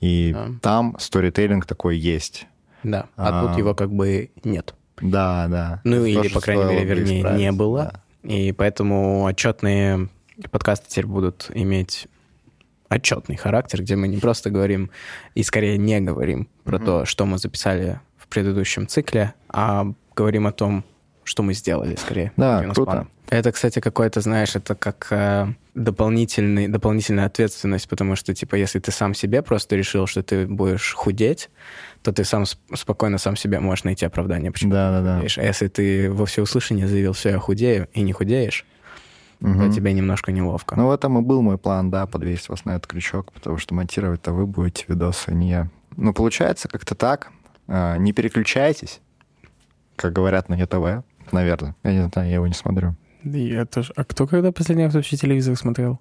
и 0.00 0.32
Да. 0.34 0.48
там 0.60 0.96
сторителлинг 0.98 1.64
такой 1.64 1.96
есть. 1.96 2.46
Да, 2.82 3.06
а, 3.16 3.28
А. 3.44 3.46
тут 3.48 3.56
его 3.58 3.74
как 3.74 3.90
бы 3.90 4.30
нет. 4.44 4.74
Да, 5.00 5.46
да. 5.48 5.80
Ну 5.84 6.04
или, 6.04 6.28
по 6.28 6.40
крайней 6.42 6.64
мере, 6.64 6.84
вернее, 6.84 7.22
не 7.38 7.50
было. 7.52 7.92
да. 8.22 8.28
И 8.30 8.52
поэтому 8.52 9.24
отчетные 9.24 10.08
подкасты 10.50 10.86
теперь 10.90 11.06
будут 11.06 11.50
иметь 11.54 12.06
отчетный 12.90 13.36
характер, 13.36 13.80
где 13.80 13.96
мы 13.96 14.06
не 14.08 14.18
просто 14.18 14.50
говорим 14.50 14.90
и 15.34 15.42
скорее 15.42 15.78
не 15.78 15.98
говорим 16.00 16.46
про 16.64 16.76
Мгм. 16.76 16.84
то, 16.86 17.04
что 17.06 17.24
мы 17.24 17.38
записали 17.38 18.00
в 18.18 18.28
предыдущем 18.28 18.86
цикле, 18.86 19.32
а 19.48 19.86
говорим 20.14 20.46
о 20.46 20.52
том, 20.52 20.84
что 21.30 21.42
мы 21.42 21.54
сделали, 21.54 21.94
скорее. 21.96 22.32
Да, 22.36 22.62
круто. 22.74 23.06
Это, 23.30 23.52
кстати, 23.52 23.78
какой-то, 23.80 24.20
знаешь, 24.20 24.56
это 24.56 24.74
как 24.74 25.06
э, 25.10 25.46
дополнительный, 25.76 26.66
дополнительная 26.66 27.26
ответственность, 27.26 27.88
потому 27.88 28.16
что, 28.16 28.34
типа, 28.34 28.56
если 28.56 28.80
ты 28.80 28.90
сам 28.90 29.14
себе 29.14 29.40
просто 29.42 29.76
решил, 29.76 30.08
что 30.08 30.22
ты 30.24 30.46
будешь 30.48 30.92
худеть, 30.94 31.48
то 32.02 32.12
ты 32.12 32.24
сам 32.24 32.42
сп- 32.42 32.58
спокойно 32.76 33.18
сам 33.18 33.36
себе 33.36 33.60
можешь 33.60 33.84
найти 33.84 34.04
оправдание, 34.04 34.50
почему 34.50 34.72
Да, 34.72 34.90
да, 34.90 35.02
да. 35.02 35.14
худеешь. 35.16 35.38
А 35.38 35.42
если 35.44 35.68
ты 35.68 36.10
во 36.10 36.26
всеуслышание 36.26 36.88
заявил, 36.88 37.12
все, 37.12 37.28
я 37.30 37.38
худею, 37.38 37.86
и 37.92 38.02
не 38.02 38.12
худеешь, 38.12 38.66
Мгм. 39.38 39.60
то 39.70 39.72
тебе 39.74 39.92
немножко 39.92 40.32
неловко. 40.32 40.74
Ну, 40.76 40.88
в 40.88 40.90
этом 40.90 41.16
и 41.18 41.22
был 41.22 41.40
мой 41.40 41.56
план, 41.56 41.88
да, 41.90 42.06
подвесить 42.06 42.48
вас 42.48 42.64
на 42.64 42.72
этот 42.72 42.88
крючок, 42.88 43.32
потому 43.32 43.58
что 43.58 43.74
монтировать-то 43.74 44.32
вы 44.32 44.46
будете 44.46 44.86
видосы, 44.88 45.32
не 45.32 45.50
я. 45.50 45.68
Ну, 45.96 46.12
получается 46.12 46.68
как-то 46.68 46.94
так. 46.96 47.30
А, 47.68 47.96
Не 47.96 48.12
переключайтесь, 48.12 49.00
как 49.94 50.12
говорят 50.12 50.48
на 50.48 50.54
ЕТВ, 50.54 51.04
наверное. 51.32 51.74
Я 51.84 51.92
не 51.92 52.08
знаю, 52.08 52.28
я 52.28 52.34
его 52.36 52.46
не 52.46 52.54
смотрю. 52.54 52.94
Я 53.24 53.66
тоже. 53.66 53.92
А 53.96 54.04
кто 54.04 54.26
когда 54.26 54.50
последний 54.52 54.84
раз 54.84 54.94
вообще 54.94 55.16
телевизор 55.16 55.56
смотрел? 55.56 56.00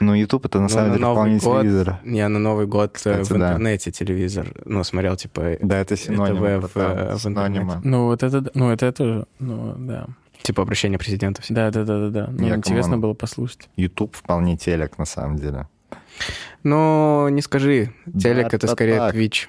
Ну, 0.00 0.14
YouTube 0.14 0.46
это 0.46 0.58
на 0.58 0.64
Ну, 0.64 0.68
самом 0.68 0.88
на 0.88 0.94
деле 0.94 1.04
Новый 1.06 1.16
вполне 1.16 1.38
год 1.38 1.62
телевизор. 1.62 1.98
Я 2.04 2.28
на 2.28 2.38
Новый 2.38 2.66
год 2.66 2.90
э, 2.90 2.94
Кстати, 2.96 3.22
в 3.24 3.28
да. 3.28 3.36
интернете 3.52 3.92
телевизор, 3.92 4.52
ну, 4.64 4.82
смотрел, 4.84 5.16
типа, 5.16 5.56
Да, 5.62 5.78
это 5.78 5.96
синоним. 5.96 6.36
ТВ 6.62 6.74
в, 6.74 6.76
э, 6.76 7.14
в 7.14 7.18
синонимы. 7.20 7.80
Ну, 7.84 8.06
вот 8.06 8.22
это, 8.22 8.50
ну, 8.54 8.70
это 8.70 8.90
тоже, 8.92 9.26
ну, 9.38 9.74
да. 9.78 10.06
типа 10.42 10.62
обращение 10.62 10.98
президента. 10.98 11.40
Да, 11.48 11.70
да, 11.70 11.84
да, 11.84 12.00
да, 12.00 12.08
да. 12.10 12.26
Ну, 12.32 12.46
Я, 12.48 12.56
интересно 12.56 12.82
come 12.92 12.97
on. 12.97 13.00
было 13.00 13.14
послушать. 13.14 13.68
YouTube 13.76 14.16
вполне 14.16 14.56
телек, 14.56 14.98
на 14.98 15.04
самом 15.04 15.36
деле. 15.36 15.68
Ну, 16.64 17.28
не 17.28 17.40
скажи, 17.42 17.92
телек 18.18 18.50
Да, 18.50 18.56
это 18.56 18.66
да 18.66 18.72
скорее 18.72 18.96
так. 18.98 19.14
Twitch. 19.14 19.46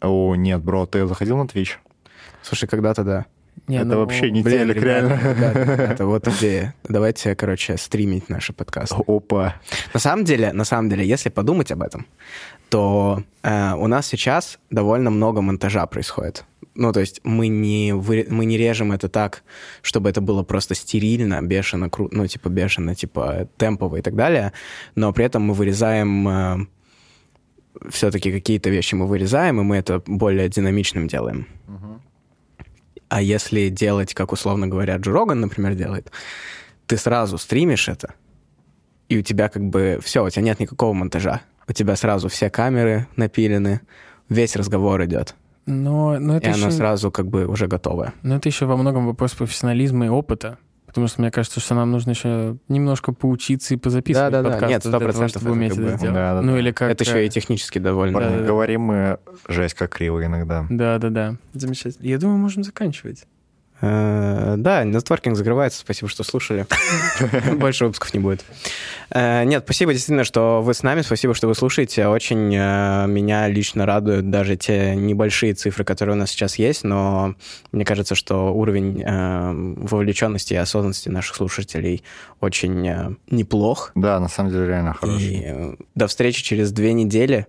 О, 0.00 0.34
нет, 0.34 0.62
бро, 0.62 0.86
ты 0.86 1.06
заходил 1.06 1.36
на 1.38 1.42
Twitch? 1.44 1.74
Слушай, 2.42 2.68
когда-то 2.68 3.04
да. 3.04 3.26
Не, 3.68 3.76
это 3.76 3.86
ну, 3.86 3.98
вообще 3.98 4.30
не 4.30 4.42
Блин, 4.42 4.58
телек, 4.60 4.76
ребята, 4.76 5.08
реально. 5.08 5.34
ребята, 5.34 5.82
это 5.92 6.06
вот 6.06 6.28
идея. 6.28 6.74
Давайте, 6.88 7.34
короче, 7.34 7.76
стримить 7.76 8.28
наши 8.28 8.52
подкасты. 8.52 8.96
Опа. 9.06 9.54
На 9.94 10.00
самом 10.00 10.24
деле, 10.24 10.52
на 10.52 10.64
самом 10.64 10.88
деле, 10.88 11.04
если 11.04 11.30
подумать 11.30 11.72
об 11.72 11.82
этом, 11.82 12.06
то 12.68 13.22
э, 13.42 13.74
у 13.74 13.86
нас 13.88 14.06
сейчас 14.06 14.58
довольно 14.70 15.10
много 15.10 15.40
монтажа 15.40 15.86
происходит. 15.86 16.44
Ну, 16.74 16.92
то 16.92 17.00
есть 17.00 17.20
мы 17.24 17.48
не, 17.48 17.92
вы- 17.92 18.26
мы 18.28 18.44
не 18.44 18.58
режем 18.58 18.92
это 18.92 19.08
так, 19.08 19.42
чтобы 19.82 20.10
это 20.10 20.20
было 20.20 20.42
просто 20.42 20.74
стерильно, 20.74 21.40
бешено, 21.42 21.86
кру- 21.86 22.08
ну, 22.12 22.26
типа 22.26 22.48
бешено, 22.48 22.94
типа 22.94 23.48
темпово 23.56 23.96
и 23.96 24.02
так 24.02 24.14
далее, 24.14 24.52
но 24.94 25.12
при 25.12 25.24
этом 25.24 25.42
мы 25.42 25.54
вырезаем 25.54 26.68
все-таки 27.90 28.32
какие-то 28.32 28.70
вещи 28.70 28.94
мы 28.94 29.06
вырезаем, 29.06 29.60
и 29.60 29.64
мы 29.64 29.76
это 29.76 30.02
более 30.06 30.48
динамичным 30.48 31.08
делаем. 31.08 31.46
А 33.08 33.22
если 33.22 33.68
делать, 33.68 34.14
как 34.14 34.32
условно 34.32 34.66
говоря, 34.66 34.96
Джо 34.96 35.12
Роган, 35.12 35.40
например, 35.40 35.74
делает, 35.74 36.10
ты 36.86 36.96
сразу 36.96 37.38
стримишь 37.38 37.88
это, 37.88 38.14
и 39.08 39.18
у 39.18 39.22
тебя 39.22 39.48
как 39.48 39.62
бы 39.64 40.00
все, 40.02 40.24
у 40.24 40.30
тебя 40.30 40.42
нет 40.42 40.60
никакого 40.60 40.92
монтажа. 40.92 41.40
У 41.68 41.72
тебя 41.72 41.96
сразу 41.96 42.28
все 42.28 42.50
камеры 42.50 43.06
напилены, 43.16 43.80
весь 44.28 44.56
разговор 44.56 45.04
идет. 45.04 45.34
Но, 45.66 46.18
но 46.18 46.34
И 46.34 46.36
это 46.38 46.52
оно 46.52 46.68
еще, 46.68 46.70
сразу 46.70 47.10
как 47.10 47.26
бы 47.26 47.46
уже 47.46 47.66
готовое. 47.66 48.14
но 48.22 48.36
это 48.36 48.48
еще 48.48 48.66
во 48.66 48.76
многом 48.76 49.06
вопрос 49.06 49.32
профессионализма 49.34 50.06
и 50.06 50.08
опыта. 50.08 50.58
Потому 50.96 51.08
что 51.08 51.20
мне 51.20 51.30
кажется, 51.30 51.60
что 51.60 51.74
нам 51.74 51.90
нужно 51.90 52.12
еще 52.12 52.56
немножко 52.68 53.12
поучиться 53.12 53.74
и 53.74 53.76
позаписывать 53.76 54.32
Да-да-да, 54.32 54.50
подкасты 54.52 54.72
нет, 54.72 54.82
для 54.82 55.10
того, 55.10 55.24
100% 55.24 55.28
чтобы 55.28 55.44
это 55.44 55.52
уметь 55.52 55.70
как 55.72 55.78
это 55.78 55.90
бы- 55.90 55.96
сделать. 55.98 56.14
Да-да-да. 56.14 56.40
Ну 56.40 56.56
или 56.56 56.70
как... 56.70 56.90
это 56.90 57.04
еще 57.04 57.26
и 57.26 57.28
технически 57.28 57.78
довольно. 57.78 58.14
Парни, 58.14 58.28
Да-да-да. 58.30 58.48
Говорим 58.48 58.80
мы 58.80 59.18
жесть 59.46 59.74
как 59.74 59.90
криво 59.90 60.24
иногда. 60.24 60.64
Да-да-да. 60.70 61.36
Замечательно. 61.52 62.06
Я 62.06 62.16
думаю, 62.16 62.38
можем 62.38 62.64
заканчивать. 62.64 63.26
Э, 63.80 64.54
Да, 64.56 64.84
нетворкинг 64.84 65.36
закрывается. 65.36 65.80
Спасибо, 65.80 66.08
что 66.08 66.24
слушали. 66.24 66.66
Больше 67.56 67.84
выпусков 67.86 68.14
не 68.14 68.20
будет. 68.20 68.44
Э, 69.10 69.44
Нет, 69.44 69.64
спасибо 69.64 69.92
действительно, 69.92 70.24
что 70.24 70.62
вы 70.62 70.72
с 70.74 70.82
нами. 70.82 71.02
Спасибо, 71.02 71.34
что 71.34 71.46
вы 71.48 71.54
слушаете. 71.54 72.06
Очень 72.06 72.54
э, 72.54 73.06
меня 73.06 73.48
лично 73.48 73.86
радуют 73.86 74.30
даже 74.30 74.56
те 74.56 74.94
небольшие 74.96 75.54
цифры, 75.54 75.84
которые 75.84 76.14
у 76.16 76.18
нас 76.18 76.30
сейчас 76.30 76.56
есть, 76.58 76.84
но 76.84 77.34
мне 77.72 77.84
кажется, 77.84 78.14
что 78.14 78.52
уровень 78.54 79.04
вовлеченности 79.06 80.54
и 80.54 80.56
осознанности 80.56 81.08
наших 81.08 81.36
слушателей 81.36 82.02
очень 82.40 83.16
неплох. 83.30 83.92
Да, 83.94 84.18
на 84.20 84.28
самом 84.28 84.50
деле 84.52 84.66
реально 84.66 84.94
хороший. 84.94 85.34
И 85.34 85.76
до 85.94 86.06
встречи 86.06 86.42
через 86.42 86.72
две 86.72 86.92
недели. 86.92 87.46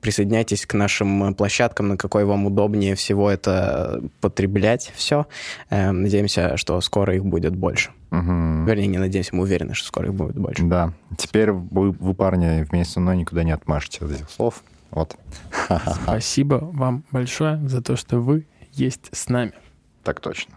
Присоединяйтесь 0.00 0.66
к 0.66 0.74
нашим 0.74 1.24
э, 1.24 1.34
площадкам, 1.34 1.88
на 1.88 1.96
какой 1.96 2.24
вам 2.24 2.46
удобнее 2.46 2.94
всего 2.94 3.30
это 3.30 4.02
потреблять 4.20 4.92
все. 4.94 5.26
Надеемся, 5.70 6.56
что 6.56 6.80
скоро 6.80 7.14
их 7.14 7.24
будет 7.24 7.56
больше. 7.56 7.90
Мгм. 8.10 8.64
Вернее, 8.66 8.86
не 8.86 8.98
надеемся, 8.98 9.34
мы 9.34 9.42
уверены, 9.42 9.74
что 9.74 9.88
скоро 9.88 10.08
их 10.08 10.14
будет 10.14 10.36
больше. 10.36 10.62
Да. 10.62 10.92
Теперь 11.18 11.50
вы, 11.50 11.90
вы, 11.90 12.14
парни, 12.14 12.62
вместе 12.70 12.94
со 12.94 13.00
мной 13.00 13.16
никуда 13.16 13.42
не 13.42 13.52
отмажете 13.52 14.04
от 14.04 14.12
этих 14.12 14.30
слов. 14.30 14.62
Вот. 14.90 15.16
Спасибо 16.04 16.60
вам 16.72 17.04
большое 17.10 17.60
за 17.68 17.82
то, 17.82 17.96
что 17.96 18.18
вы 18.18 18.46
есть 18.72 19.08
с 19.12 19.28
нами. 19.28 19.52
Так 20.04 20.20
точно. 20.20 20.54